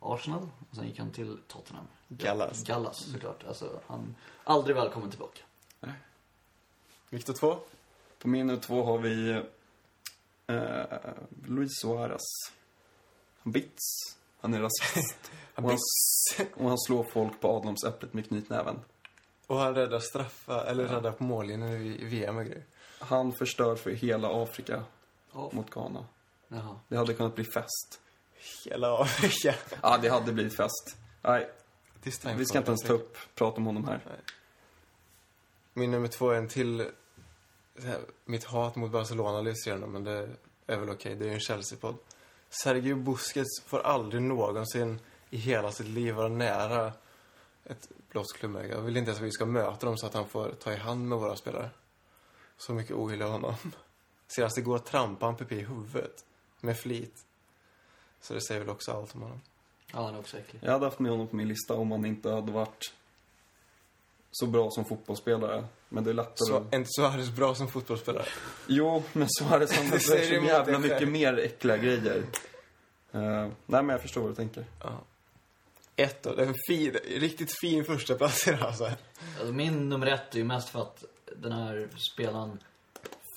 [0.00, 0.48] Arsenal.
[0.70, 1.86] Och sen gick han till Tottenham.
[2.08, 2.64] Gallas.
[2.64, 3.44] Gallas, såklart.
[3.48, 4.14] Alltså, han...
[4.44, 5.40] Aldrig välkommen tillbaka.
[7.12, 7.56] Viktor två.
[8.18, 9.42] På min nummer två har vi
[10.46, 10.82] eh,
[11.46, 12.22] Luis Suarez.
[13.42, 14.16] Han bits.
[14.40, 15.30] Han är rasist.
[15.54, 18.80] Han och, han, och han slår folk på adamsäpplet med knytnäven.
[19.52, 22.64] Och han räddar straffa, eller räddar på mållinjen i VM och grejer.
[22.98, 24.84] Han förstör för hela Afrika
[25.32, 25.50] Ja.
[25.52, 26.04] mot Ghana.
[26.48, 26.78] Jaha.
[26.88, 28.00] Det hade kunnat bli fest.
[28.64, 29.54] Hela Afrika.
[29.82, 30.96] Ja, det hade blivit fest.
[31.22, 31.48] Nej,
[32.36, 34.00] vi ska inte ens ta upp, prata om honom här.
[35.72, 36.90] Min nummer två är en till...
[37.82, 40.28] här, Mitt hat mot Barcelona lyser igenom, men det
[40.66, 41.14] är väl okej.
[41.14, 41.96] Det är ju en Chelsea-podd.
[42.50, 45.00] Sergio Busquets får aldrig någonsin
[45.30, 46.92] i hela sitt liv vara nära
[47.64, 48.68] ett blått klubbmärke.
[48.68, 50.76] Jag vill inte ens att vi ska möta dem så att han får ta i
[50.76, 51.70] hand med våra spelare.
[52.56, 53.54] Så mycket ogillar jag honom.
[54.26, 56.24] Senast igår trampade han Pepe i huvudet.
[56.60, 57.24] Med flit.
[58.20, 59.40] Så det säger väl också allt om honom.
[59.92, 60.60] Ja, han är också äcklig.
[60.64, 62.92] Jag hade haft med honom på min lista om han inte hade varit
[64.30, 65.64] så bra som fotbollsspelare.
[65.88, 66.74] Men det är lättare Så, att...
[66.74, 68.26] inte Suarez bra som fotbollsspelare.
[68.66, 72.22] Jo, men Suarez han säger så jävla mycket mer äckliga grejer.
[73.12, 74.64] Eh, nej, men jag förstår vad du tänker.
[74.80, 75.00] Ja.
[75.96, 78.84] Ett och Det är en fin, riktigt fin första plats idag alltså.
[78.84, 81.04] Alltså, min nummer ett är ju mest för att
[81.36, 82.58] den här spelaren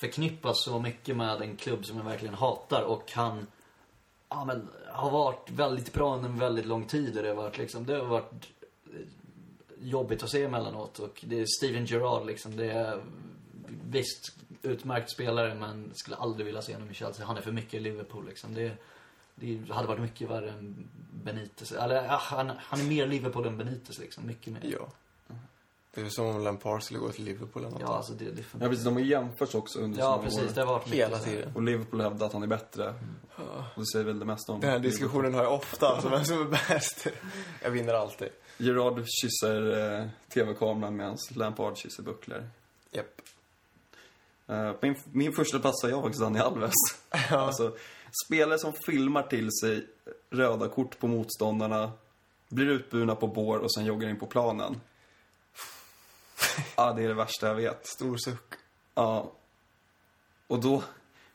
[0.01, 3.47] förknippas så mycket med en klubb som jag verkligen hatar och han
[4.29, 7.57] ja, men, har varit väldigt bra under en väldigt lång tid och det har varit
[7.57, 8.51] liksom, det har varit
[8.85, 8.99] eh,
[9.79, 13.03] jobbigt att se emellanåt och det är Steven Gerrard liksom, det är
[13.89, 17.25] visst utmärkt spelare men skulle aldrig vilja se honom i Chelsea.
[17.25, 18.53] Han är för mycket i Liverpool liksom.
[18.53, 18.77] Det, är
[19.35, 20.87] det hade varit mycket värre än
[21.23, 21.71] Benitez.
[21.71, 24.61] Eller ja, han, han är mer Liverpool än Benitez liksom, mycket mer.
[24.63, 24.87] Ja.
[25.95, 27.81] Det är som om Lampard skulle gå till Liverpool eller något.
[27.81, 28.85] Ja, alltså det, det för Ja, precis.
[28.85, 30.53] De har jämförts också under Ja, precis.
[30.53, 31.55] Det har varit mycket Hela tiden.
[31.55, 32.93] Och Liverpool hävdar att han är bättre.
[33.75, 36.25] Och det säger väl det mesta om Den här diskussionen har jag ofta, alltså vem
[36.25, 37.07] som är bäst.
[37.63, 38.29] Jag vinner alltid.
[38.57, 42.49] Gerard kysser eh, tv-kameran medan Lampard kysser bucklor.
[42.91, 43.21] Japp.
[44.47, 46.73] Eh, på min, min första plats har jag faktiskt Dani Alves.
[47.29, 47.75] Alltså,
[48.25, 49.87] spelare som filmar till sig
[50.29, 51.91] röda kort på motståndarna,
[52.49, 54.81] blir utburna på bår och sen joggar in på planen.
[56.77, 57.87] Ja, det är det värsta jag vet.
[57.87, 58.53] Stor suck.
[58.93, 59.31] Ja.
[60.47, 60.83] Och då,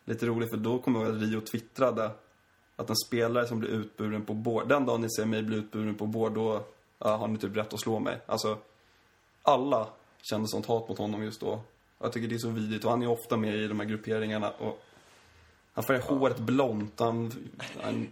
[0.04, 2.10] lite roligt för då kommer jag ihåg att Rio twittrade
[2.76, 5.94] att en spelare som blir utburen på bår, den dagen ni ser mig bli utburen
[5.94, 6.64] på bår, då
[6.98, 8.20] ja, har ni typ rätt att slå mig.
[8.26, 8.58] Alltså,
[9.42, 9.88] alla
[10.22, 11.60] kände sånt hat mot honom just då.
[11.98, 14.50] Jag tycker det är så vidrigt och han är ofta med i de här grupperingarna
[14.50, 14.82] och
[15.72, 17.50] han färgar håret blont, han,
[17.82, 18.08] han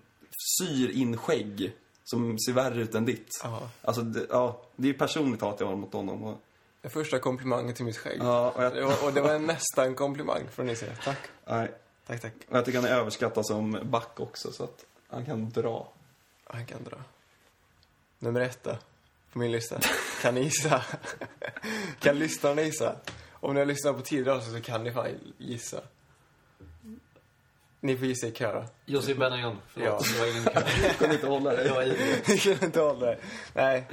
[0.58, 1.72] syr in skägg
[2.04, 3.40] som ser värre ut än ditt.
[3.42, 3.70] Ja.
[3.82, 6.24] Alltså, det, ja, det är personligt hat jag har mot honom.
[6.24, 6.40] Och,
[6.80, 8.18] Den första komplimangen till mitt skägg.
[8.22, 10.92] ja, och jag, Det var, och det var en nästan komplimang från ni säga.
[11.04, 11.18] Tack.
[11.46, 11.70] nej,
[12.06, 12.32] Tack, tack.
[12.48, 15.92] Och jag tycker han är överskattad som back också, så att han kan dra.
[16.44, 16.96] Han kan dra.
[18.18, 18.76] Nummer ett då,
[19.32, 19.80] på min lista.
[20.22, 20.84] Kan ni gissa?
[22.00, 22.96] kan lyssnarna gissa?
[23.32, 25.80] Om ni har lyssnat på tidigare så kan ni fan gissa.
[27.80, 28.64] Ni får gissa i kö då.
[28.86, 29.58] Jussi Benayoun.
[29.68, 29.98] Förlåt, Ja.
[30.14, 30.94] det var ingen kö.
[30.98, 31.72] Kan inte hålla Jag dig.
[31.72, 32.22] var ivrig.
[32.28, 33.18] Ni kan inte hålla det.
[33.54, 33.88] Nej.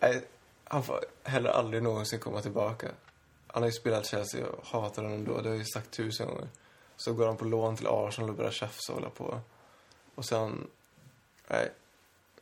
[0.00, 0.24] Nej.
[0.64, 2.88] Han får heller aldrig någonsin komma tillbaka.
[3.46, 5.32] Han har ju spelat Chelsea och hatar honom då.
[5.36, 6.48] Det har jag ju sagt tusen gånger.
[6.96, 9.40] Så går han på lån till Arsenal och börjar tjafsa och hålla på.
[10.14, 10.66] Och sen,
[11.48, 11.70] nej,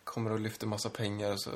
[0.05, 1.51] kommer och lyfter massa pengar och så.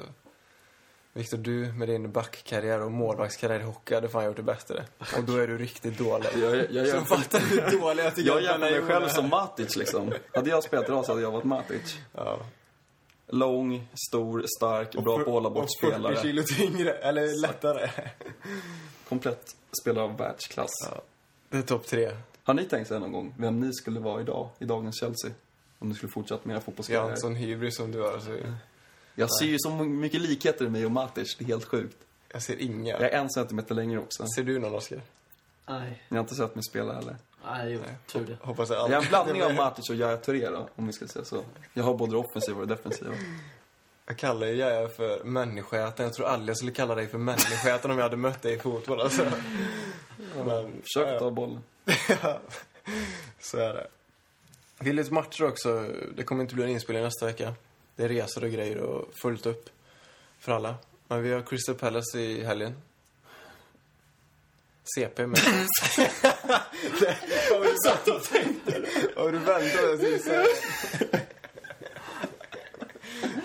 [1.18, 4.84] Viktor, du med din backkarriär och målvaktskarriär i hockey hade fan gjort det bättre.
[5.16, 6.28] Och då är du riktigt dålig.
[6.42, 9.28] Jag, jag, jag, Så fattar du hur dålig jag tycker jag jämför mig själv som
[9.28, 10.12] Matic liksom.
[10.34, 11.98] Hade jag spelat idag så hade jag varit Matic.
[12.14, 12.38] Ja.
[13.26, 16.22] Lång, stor, stark, bra på att hålla bort Och 40 spelare.
[16.22, 17.90] kilo tyngre, eller lättare.
[19.08, 20.70] Komplett spelare av världsklass.
[20.90, 21.02] Ja.
[21.48, 22.10] Det är topp tre.
[22.42, 25.30] Har ni tänkt sig någon gång vem ni skulle vara idag, i dagens Chelsea?
[25.78, 28.18] Om ni skulle fortsätta med era Jag har en sån hybris som du har.
[28.18, 28.30] Så
[29.18, 31.96] Jag ser ju så mycket likheter i mig och Matic, det är helt sjukt.
[32.32, 32.92] jag ser inga.
[32.92, 34.26] Jag är en centimeter längre också.
[34.26, 35.00] Ser du någon, Oskar?
[35.68, 37.16] Nej, Ni har inte sett mig spela heller.
[37.46, 38.36] nej, jo, tur det.
[38.46, 41.06] Hoppas jag Jag är en blandning av Matic och Yahya Touré då, om vi ska
[41.06, 41.44] säga så.
[41.74, 43.14] Jag har både offensiva och defensiva.
[44.06, 46.08] Jag kallar ju Jaja för människoätaren.
[46.08, 48.58] Jag tror aldrig jag skulle kalla dig för människoätaren om jag hade mött dig i
[48.58, 49.00] fotboll.
[49.00, 49.24] Alltså.
[50.46, 51.60] Men, Försök ta bollen.
[53.40, 53.86] Så är det.
[54.78, 55.88] Det lite matcher också.
[56.16, 57.54] Det kommer inte bli en inspelning nästa vecka.
[57.99, 59.70] Det är resor och grejer och fullt upp
[60.38, 60.74] för alla.
[61.09, 62.74] Men vi har Crystal Palace i helgen.
[64.94, 65.38] CP med.
[67.51, 68.84] Vad du satt och tänkte?
[69.16, 70.46] Vad du väntade precis här.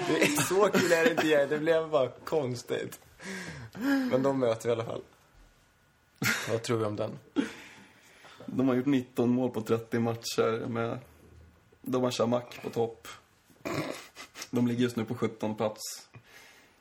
[0.07, 1.49] Det är så kul är det inte jag.
[1.49, 2.99] Det blev bara konstigt.
[4.11, 5.01] Men de möter vi i alla fall.
[6.49, 7.19] Vad tror vi om den?
[8.45, 10.99] De har gjort 19 mål på 30 matcher med...
[11.81, 13.07] De har Shamak på topp.
[14.55, 15.79] De ligger just nu på 17 plats.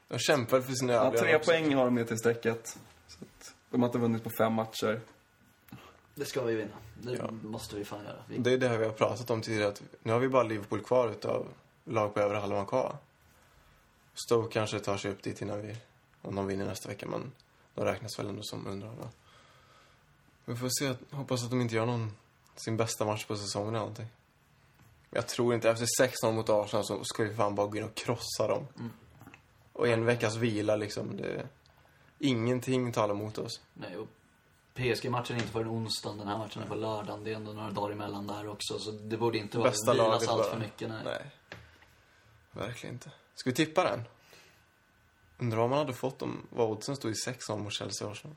[0.08, 1.50] De kämpar för sina Ja, tre också.
[1.50, 2.78] poäng har de med till strecket.
[3.08, 5.00] Så att de har inte vunnit på fem matcher.
[6.14, 6.76] Det ska vi vinna.
[7.02, 7.30] Det Ja.
[7.30, 8.24] måste vi fan göra.
[8.28, 9.68] Vi, Det är det här vi har pratat om tidigare.
[9.68, 11.46] Att nu har vi bara Liverpool kvar utav
[11.84, 12.96] lag på över halvan kvar.
[14.14, 15.76] Stoke kanske tar sig upp dit innan vi,
[16.22, 17.06] om de vinner nästa vecka.
[17.06, 17.32] Men
[17.74, 19.08] de räknas väl ändå som underhållna.
[20.44, 20.94] Vi får se.
[21.16, 22.12] Hoppas att de inte gör någon,
[22.56, 24.06] sin bästa match på säsongen eller någonting.
[25.14, 25.70] Jag tror inte.
[25.70, 25.86] Efter
[26.24, 28.66] 6-0 mot Arsenal så ska vi fan bara gå in och krossa dem.
[29.72, 31.16] Och en veckas vila liksom.
[31.16, 31.46] Det,
[32.18, 33.60] ingenting talar mot oss.
[33.74, 34.08] nej, och
[34.74, 37.24] PSG-matchen är inte förrän onsdagen, den här matchen är på lördagen.
[37.24, 38.78] Det är ändå några dagar emellan där också.
[38.78, 40.88] Så det borde inte vara Bästa vilas allt för mycket.
[40.88, 41.00] Nej.
[41.04, 41.30] Nej.
[42.52, 43.10] Verkligen inte.
[43.34, 44.02] Ska vi tippa den?
[45.38, 48.36] Undrar vad man hade fått om vad oddsen stod i 6-0 mot Chelsea och Arsenal.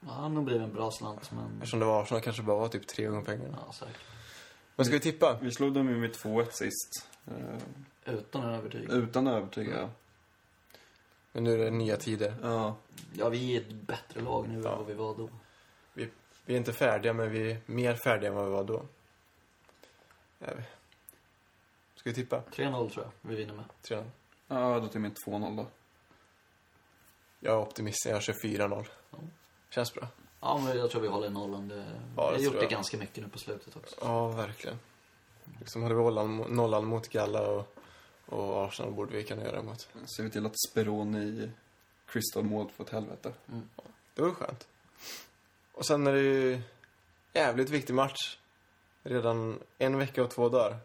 [0.00, 1.54] Ja, nog blivit en bra slant, men...
[1.54, 3.58] Eftersom det var Arsenal kanske bara var typ tre gånger pengarna.
[3.66, 3.96] Ja, säkert.
[4.78, 5.38] Men ska vi tippa?
[5.42, 7.08] Vi slog dem ju med 2-1 sist.
[7.26, 8.96] Eh, Utan en övertygelse.
[8.96, 9.90] utan att övertyga.
[11.32, 12.34] Men nu är det nya tider.
[12.42, 12.76] Ja.
[13.12, 14.70] Ja, vi är ett bättre lag nu Ja.
[14.72, 15.30] än vad vi var då.
[15.94, 16.08] Vi,
[16.44, 18.84] vi är inte färdiga, men vi är mer färdiga än vad vi var då.
[20.40, 20.62] Är vi.
[21.94, 22.42] Ska vi tippa?
[22.52, 23.64] 3-0 tror jag vi vinner med.
[23.82, 24.04] 3
[24.48, 25.66] Ja, då till min 2-0 då.
[27.40, 28.86] Jag är optimist, jag kör 4-0.
[29.10, 29.18] Ja.
[29.70, 30.08] Känns bra.
[30.40, 31.68] Ja, men jag tror vi håller nollan.
[31.68, 32.70] Det, Ja, vi det har gjort tror det jag.
[32.70, 33.96] ganska mycket nu på slutet också.
[34.00, 34.78] Ja, verkligen.
[35.60, 37.74] Liksom hade vi hållit nollan mot Galla och,
[38.26, 39.88] och Arsenal borde vi kunna göra mot.
[40.16, 41.50] Ser vi till att Speroni
[42.06, 43.32] Crystal mål får ett helvete.
[44.14, 44.68] Det var skönt.
[45.72, 46.60] Och sen är det ju
[47.32, 48.38] jävligt viktig match.
[49.02, 50.76] Redan en vecka och två dagar.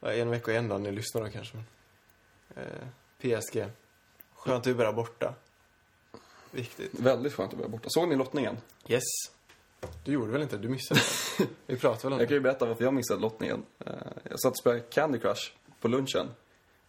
[0.00, 1.62] Ja, en vecka och en dag, ni lyssnar då kanske.
[2.56, 2.64] Eh,
[3.18, 3.66] PSG.
[4.34, 5.34] Skönt att vi börjar borta.
[6.54, 6.90] Viktigt.
[7.00, 7.84] Väldigt skönt att vara borta.
[7.88, 8.56] Såg ni lottningen?
[8.88, 9.02] Yes.
[10.04, 10.56] Du gjorde väl inte?
[10.56, 11.00] Du missade
[11.38, 11.46] det.
[11.66, 12.34] Vi pratade väl om Jag kan det?
[12.34, 13.62] ju berätta varför jag missade lottningen.
[13.86, 13.92] Eh,
[14.30, 16.26] Jag satt och spelade Candy Crush på lunchen.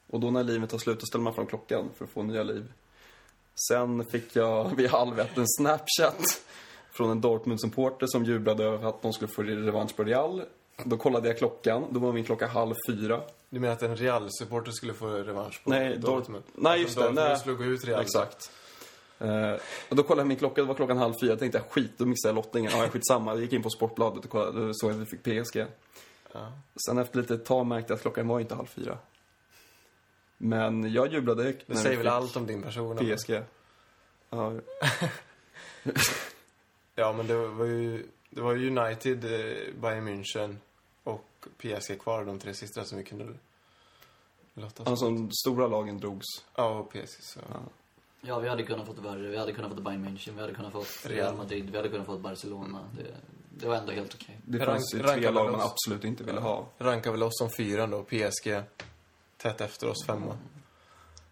[0.09, 2.43] Och då när livet tar slut, då ställer man fram klockan för att få nya
[2.43, 2.72] liv.
[3.70, 6.41] Sen fick jag vid halv ett en Snapchat
[6.91, 10.43] från en Dortmund-supporter som jublade över att de skulle få revansch på Real.
[10.84, 13.22] Då kollade jag klockan, då var min klocka halv fyra.
[13.49, 16.43] Du menar att en Real-supporter skulle få revansch på Nej, Dortmund?
[16.43, 17.39] Dort- nej, just det, Dortmund nej.
[17.39, 18.01] slog ut Real.
[18.01, 18.51] Exakt.
[19.20, 19.53] Eh,
[19.89, 21.30] och då kollade jag min klocka, det var klockan halv fyra.
[21.30, 22.72] Jag tänkte, skit, då missade jag lottningen.
[22.76, 23.32] Ja, skitsamma.
[23.32, 25.66] Jag gick in på Sportbladet och kollade, då såg jag att vi fick PSG.
[26.32, 26.51] Ja.
[26.88, 28.97] Sen efter lite tag märkte jag att klockan var inte halv fyra.
[30.38, 32.97] Men jag jublade högt Det säger väl allt om din person?
[32.97, 33.41] PSG.
[34.30, 34.53] Ja,
[36.95, 40.55] Ja, men det var ju, det var United, eh, Bayern München
[41.03, 43.34] och PSG kvar, de tre sista som vi kunde
[44.53, 46.26] lotta oss alltså, de stora lagen drogs.
[46.55, 47.24] Ja, och PSG.
[47.24, 47.39] Så.
[47.49, 47.59] Ja.
[48.28, 49.28] Ja, vi hade kunnat fått värre.
[49.30, 51.36] Vi hade kunnat fått Bayern München, vi hade kunnat fått Real.
[51.36, 52.80] Madrid, vi hade kunnat fått Barcelona.
[52.97, 53.15] Det,
[53.49, 54.39] det var ändå helt okej.
[54.45, 56.67] Det Rank- fanns ju rankar tre lag man absolut inte ville ha.
[56.78, 58.61] Rankar väl oss som fyran då, PSG
[59.38, 60.38] tätt efter oss femma.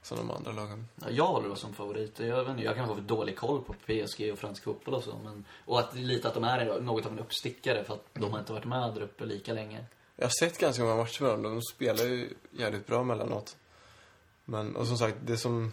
[0.02, 0.88] Som de andra lagen.
[1.02, 2.26] Ja, jag håller oss som favoriter.
[2.28, 5.04] Jag, vet inte, jag kan ha för dålig koll på PSG och fransk fotboll och
[5.04, 5.18] så.
[5.24, 8.39] Men, och att lite att de är något av en uppstickare för att de har
[8.39, 9.86] inte varit med där uppe lika länge.
[10.16, 11.44] Jag har sett ganska många matcher med dem.
[11.44, 13.56] De spelar ju jävligt bra mellanåt.
[14.46, 15.72] Men, och som sagt, det som...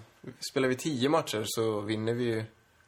[0.51, 2.45] Spelar vi tio matcher så vinner vi ju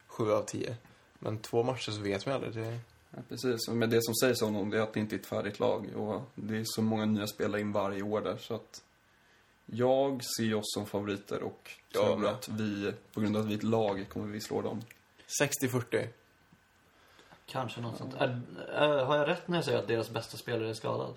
[0.07, 0.77] sju av tio.
[1.19, 2.55] Men två matcher så vet man aldrig.
[2.55, 2.79] Det,
[3.17, 3.69] Ja, precis.
[3.69, 5.89] Men det som sägs om dem det är att det inte är ett färdigt lag.
[5.97, 8.37] Och det är så många nya spelare in varje år där.
[8.37, 8.83] Så att
[9.67, 12.31] jag ser oss som favoriter och Jag tror med.
[12.31, 14.83] att vi, på grund av att vi är ett lag, kommer vi slå dem.
[15.63, 16.09] 60-40.
[17.47, 18.15] Kanske något sånt.
[18.15, 18.41] Är,
[18.73, 21.15] är, har jag rätt när jag säger att deras bästa spelare är skadad?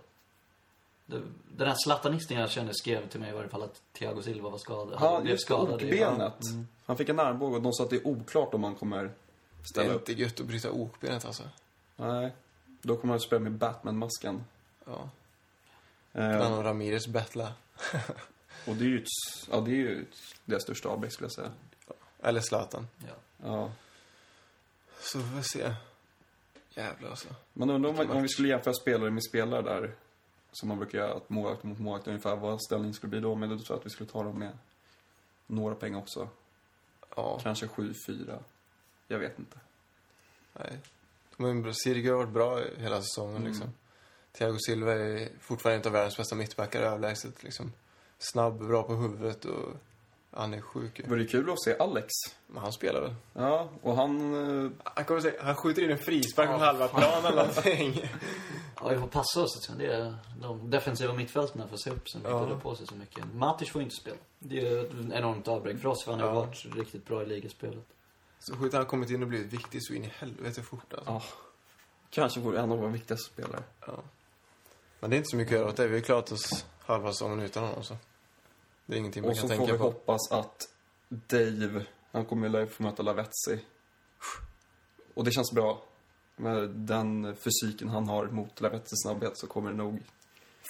[1.06, 4.50] Det, den här zlatanisten jag känner skrev till mig i varje fall att Thiago Silva
[4.50, 4.98] var skadad.
[5.02, 5.76] Ja, blev det, i-
[6.06, 6.44] okbenet.
[6.52, 6.68] Mm.
[6.86, 9.12] Han fick en armbåge och de sa att det är oklart om han kommer Det
[9.72, 10.10] ställa är upp.
[10.10, 11.44] inte gött att bryta okbenet alltså.
[11.96, 12.32] Nej.
[12.82, 14.44] Då kommer han spela med Batman-masken.
[14.86, 15.10] Ja.
[16.14, 17.54] Eh, Han och Ramirez battla.
[18.68, 19.08] och det är ju, ett,
[19.52, 20.06] ja, det är ju
[20.46, 21.52] deras största avbräck skulle jag säga.
[22.22, 22.88] Eller Zlatan.
[23.08, 23.14] Ja.
[23.50, 23.72] Ja.
[25.00, 25.74] Så vi får se.
[26.76, 27.28] Jävlar alltså.
[27.54, 29.96] Man undrar om, om vi skulle jämföra spelare med spelare där.
[30.60, 33.36] Som man brukar göra, att målvakt mot målvakt ungefär vad ställningen skulle bli då.
[33.36, 34.58] Men då tror jag att vi skulle ta dem med
[35.48, 36.30] några poäng också.
[37.16, 38.40] Ja, Kanske 7-4.
[39.08, 39.58] Jag vet inte.
[40.54, 40.80] nej.
[41.38, 43.48] Men Sirigu har varit bra hela säsongen Mm.
[43.48, 43.74] liksom.
[44.32, 47.72] Thiago Silva är fortfarande inte av världens bästa mittbackar överlägset liksom.
[48.18, 49.74] Snabb, bra på huvudet och
[50.36, 51.04] han är sjuk ju.
[51.04, 52.08] Det vore kul att se Alex.
[52.48, 53.16] Men han spelar väl?
[53.34, 54.34] Ja, och han...
[54.66, 58.10] eh, Han kommer säga, han skjuter in en frispark från Ja, halva plan eller någonting.
[58.82, 59.56] Ja, vi får passa oss.
[59.56, 59.72] Alltså.
[59.74, 62.40] Det är de defensiva mittfältarna får se upp så Ja.
[62.42, 63.34] inte drar på sig så mycket.
[63.34, 64.16] Matic får inte spela.
[64.40, 66.34] Det är ett enormt avbräck för oss, för han har Ja.
[66.34, 67.86] varit riktigt bra i ligaspelet.
[68.40, 71.12] Så skjuter han kommit in och blivit viktig så in i helvete fort alltså.
[71.12, 71.22] Ja.
[72.10, 73.64] Kanske vore en av våra viktigaste spelare.
[73.88, 73.94] Ja.
[75.00, 75.88] Men det är inte så mycket att göra åt det.
[75.88, 77.98] Vi har klarat oss halva säsongen utan honom så.
[78.86, 79.84] Det är ingenting man Och så kan får vi tänka på.
[79.84, 80.68] hoppas att
[81.10, 83.60] Dave, han kommer ju få möta Lavetzi.
[85.14, 85.82] Och det känns bra.
[86.36, 90.04] Med den fysiken han har mot Lavetzis snabbhet så kommer det nog...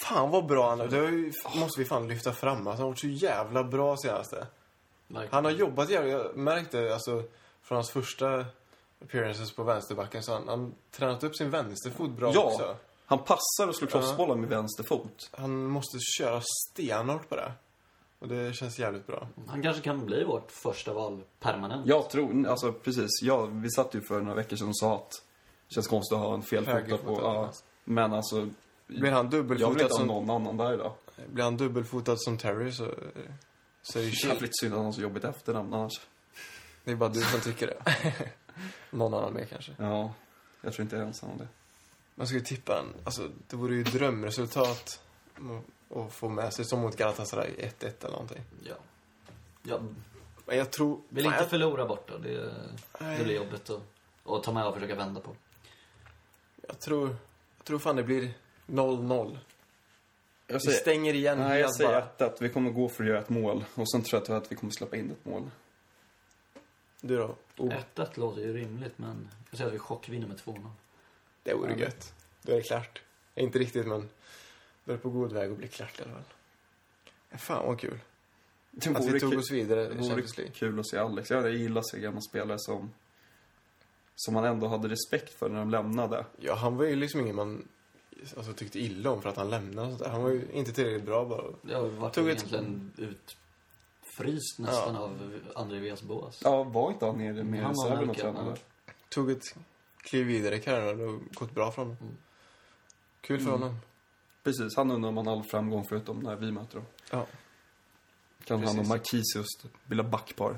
[0.01, 0.88] Fan vad bra han är.
[0.88, 2.57] Det ju- måste vi fan lyfta fram.
[2.57, 4.47] Alltså, han har varit så jävla bra senaste.
[5.07, 5.34] Verkligen.
[5.34, 6.11] Han har jobbat jävligt.
[6.13, 7.24] Jag märkte alltså
[7.61, 8.45] från hans första
[9.03, 12.43] appearances på vänsterbacken så han, han tränat upp sin vänsterfot bra Ja.
[12.43, 12.78] också.
[13.05, 15.30] Han passar och slår crossbollar med vänster fot.
[15.32, 16.41] Han måste köra
[16.72, 17.51] stenhårt på det.
[18.26, 19.28] Och det känns jävligt bra.
[19.47, 21.88] Han kanske kan bli vårt första val permanent.
[21.88, 25.11] Jag tror, alltså precis, ja, vi satt ju för några veckor sedan och sa att
[25.67, 27.51] det känns konstigt att ha en felfotad på, ja.
[27.84, 28.49] Men alltså,
[28.88, 30.93] Blir han jag vill dubbelfotad inte ha som, någon annan där idag.
[31.28, 32.91] blir han dubbelfotad som Terry så,
[33.82, 34.30] så är det chill.
[34.30, 36.01] Jävligt synd att han har så jobbigt efternamn annars.
[36.84, 38.13] Det är bara du som tycker det.
[38.97, 39.71] Någon annan med kanske.
[39.78, 40.13] Ja,
[40.61, 41.47] jag tror inte jag är ensam om det.
[42.15, 45.01] Man skulle tippa en, alltså det vore ju drömresultat
[45.90, 48.42] att få med sig som mot Galatasaray 1-1 eller någonting.
[48.64, 48.76] Ja.
[49.64, 49.80] ja.
[50.46, 51.02] Men jag tror...
[51.10, 52.18] Vill inte jag- förlora borta.
[52.18, 52.54] Det,
[53.00, 53.18] Nej.
[53.18, 53.82] det blir jobbigt att,
[54.26, 55.36] att ta med och försöka vända på.
[56.68, 57.08] Jag tror,
[57.58, 58.34] jag tror fan det blir
[58.68, 59.38] 0-0.
[60.48, 61.98] Jag Vi stänger igen nej, jag säger bara.
[62.04, 63.66] att, att vi kommer gå för att göra ett mål.
[63.76, 65.52] Och sen tror jag att vi kommer släppa in ett mål.
[67.02, 67.36] Du då?
[67.58, 70.70] Oh, 1-1 låter ju rimligt, men jag säger att vi chockvinner med 2-0.
[71.44, 71.78] det vore Ja.
[71.78, 72.14] gött.
[72.42, 73.02] Då är det klart.
[73.36, 74.10] Inte riktigt men
[74.86, 76.24] då är det på god väg att bli klart i alla fall.
[77.40, 78.00] Fan vad kul.
[78.72, 80.54] Det Att vi tog kul- oss vidare det i Champions League.
[80.56, 81.30] kul att se Alex.
[81.30, 82.92] Jag gillar att se gamla spelare som,
[84.16, 86.26] som man ändå hade respekt för när de lämnade.
[86.40, 87.68] Ja, han var ju liksom ingen man
[88.38, 90.10] alltså, tyckte illa om för att han lämnade och sånt där.
[90.10, 91.76] Han var ju inte tillräckligt bra bara.
[91.78, 95.02] Har varit Tog ett- egentligen utfryst nästan Ja.
[95.02, 96.42] av André Vias Boas.
[96.44, 98.56] Ja, var inte han nere med Han var reserven och tränade?
[99.10, 99.44] Tog ett
[99.98, 101.98] kliv vidare i karriären och gått bra för honom.
[102.02, 102.16] Mm.
[103.22, 103.62] Kul för Mm.
[103.62, 103.78] honom.
[104.46, 106.86] Precis, han undrar om han har all framgång förutom när vi möter dem.
[107.12, 107.26] Ja.
[108.43, 108.89] Kan han och Precis.
[108.89, 109.48] Marquisius
[109.86, 110.58] bilda backpar?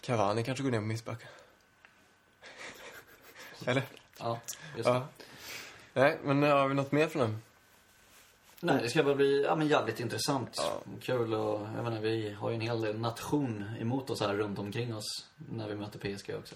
[0.00, 1.28] Cavani kanske går ner på mittbacken.
[3.66, 3.82] Eller?
[4.18, 4.40] Ja,
[4.76, 4.90] just det.
[4.90, 5.08] Ja.
[5.92, 7.42] Nej, men har vi något mer från den?
[8.60, 10.50] Nej, det ska bara bli ja, men jävligt intressant.
[10.56, 10.82] Ja.
[11.00, 14.58] Kul och jag menar, vi har ju en hel del nation emot oss här runt
[14.58, 16.54] omkring oss när vi möter PSG också.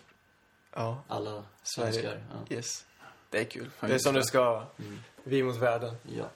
[0.75, 1.03] Ja.
[1.09, 2.25] Alla svenskar.
[2.31, 2.57] Ja.
[2.57, 2.85] Yes.
[3.31, 3.71] Det är kul.
[3.81, 4.25] Ja, Det är som det.
[4.25, 4.67] ska vara.
[4.79, 4.99] Mm.
[5.25, 5.95] Vi mot världen.
[6.17, 6.31] ja.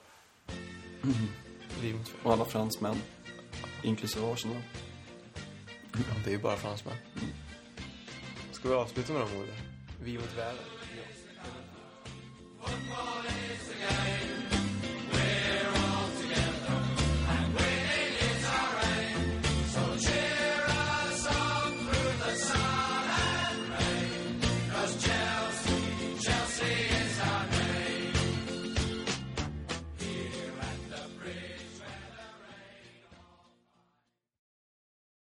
[1.81, 2.19] Vi mot världen.
[2.23, 3.01] Och alla fransmän.
[3.83, 4.61] Inklusive Arsenal.
[5.93, 6.95] Ja, det är ju bara fransmän.
[8.51, 9.55] Ska vi avsluta med de orden?
[10.03, 10.63] Vi mot världen.
[13.79, 14.22] Game.